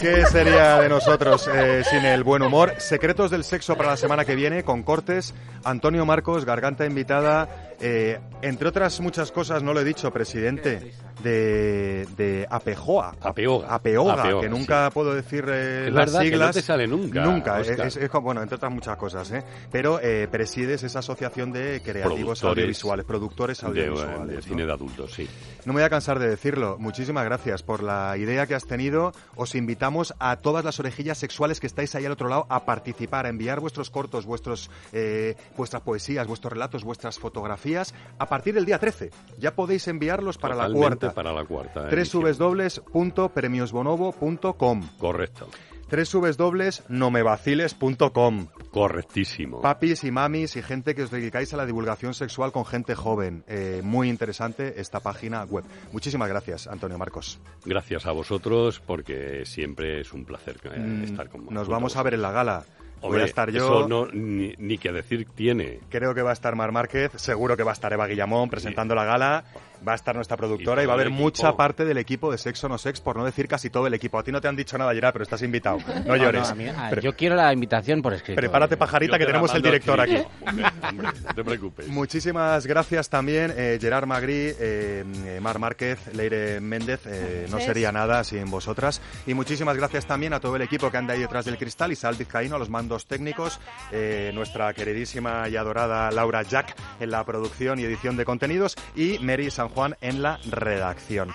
[0.00, 2.72] ¿Qué sería de nosotros eh, sin el buen humor?
[2.78, 5.34] Secretos del sexo para la semana que viene con cortes.
[5.64, 7.67] Antonio Marcos, garganta invitada.
[7.80, 13.14] Eh, entre otras muchas cosas, no lo he dicho, presidente, de, de Apejoa.
[13.20, 13.68] Apeoga.
[13.74, 16.54] Apeoga, Apeoga, que nunca puedo decir eh, Es las verdad que no siglas.
[16.56, 19.44] te sale nunca, Nunca, es, es como- bueno, entre otras muchas cosas, ¿eh?
[19.70, 24.28] Pero eh, presides esa asociación de creativos Productores audiovisuales, productores audiovisuales.
[24.28, 24.42] de ¿no?
[24.42, 25.28] cine de adultos, sí.
[25.64, 26.76] No me voy a cansar de decirlo.
[26.78, 29.12] Muchísimas gracias por la idea que has tenido.
[29.36, 33.26] Os invitamos a todas las orejillas sexuales que estáis ahí al otro lado a participar,
[33.26, 38.64] a enviar vuestros cortos, vuestros, eh, vuestras poesías, vuestros relatos, vuestras fotografías a partir del
[38.64, 39.10] día 13.
[39.38, 41.12] Ya podéis enviarlos para la cuarta.
[41.12, 45.48] para la cuarta www.premiosbonobo.com Correcto.
[45.90, 49.62] www.nomevaciles.com Correctísimo.
[49.62, 53.42] Papis y mamis y gente que os dedicáis a la divulgación sexual con gente joven.
[53.48, 55.64] Eh, muy interesante esta página web.
[55.92, 57.40] Muchísimas gracias, Antonio Marcos.
[57.64, 62.02] Gracias a vosotros porque siempre es un placer eh, Mm, estar con Nos vamos a
[62.02, 62.64] ver en la gala.
[63.00, 63.58] Voy a estar yo.
[63.58, 65.80] Eso no, ni, ni que decir tiene.
[65.88, 68.94] Creo que va a estar Mar Márquez, seguro que va a estar Eva Guillamón presentando
[68.94, 69.44] la gala,
[69.86, 72.38] va a estar nuestra productora Y y, va a haber mucha parte del equipo de
[72.38, 74.18] Sexo No Sex, por no decir casi todo el equipo.
[74.18, 75.78] A ti no te han dicho nada, Gerard, pero estás invitado.
[76.06, 76.42] No llores.
[76.42, 78.40] no, a mí- a- Pre- yo quiero la invitación por escrito.
[78.40, 80.16] Prepárate, pajarita, Yo que te tenemos el director aquí.
[80.46, 80.66] Hombre,
[81.02, 81.88] no te preocupes.
[81.88, 87.00] Muchísimas gracias también, eh, Gerard Magri, eh, eh, Mar Márquez, Leire Méndez.
[87.06, 89.00] eh, no sería nada sin vosotras.
[89.26, 92.16] Y muchísimas gracias también a todo el equipo que anda ahí detrás del cristal, Isabel
[92.16, 93.60] Vizcaíno, a los mandos técnicos,
[93.92, 99.18] eh, nuestra queridísima y adorada Laura Jack en la producción y edición de contenidos y
[99.20, 101.30] Mary San Juan en la redacción.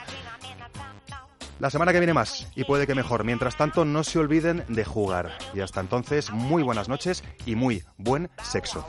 [1.60, 3.24] La semana que viene más, y puede que mejor.
[3.24, 5.32] Mientras tanto, no se olviden de jugar.
[5.54, 8.86] Y hasta entonces, muy buenas noches y muy buen sexo.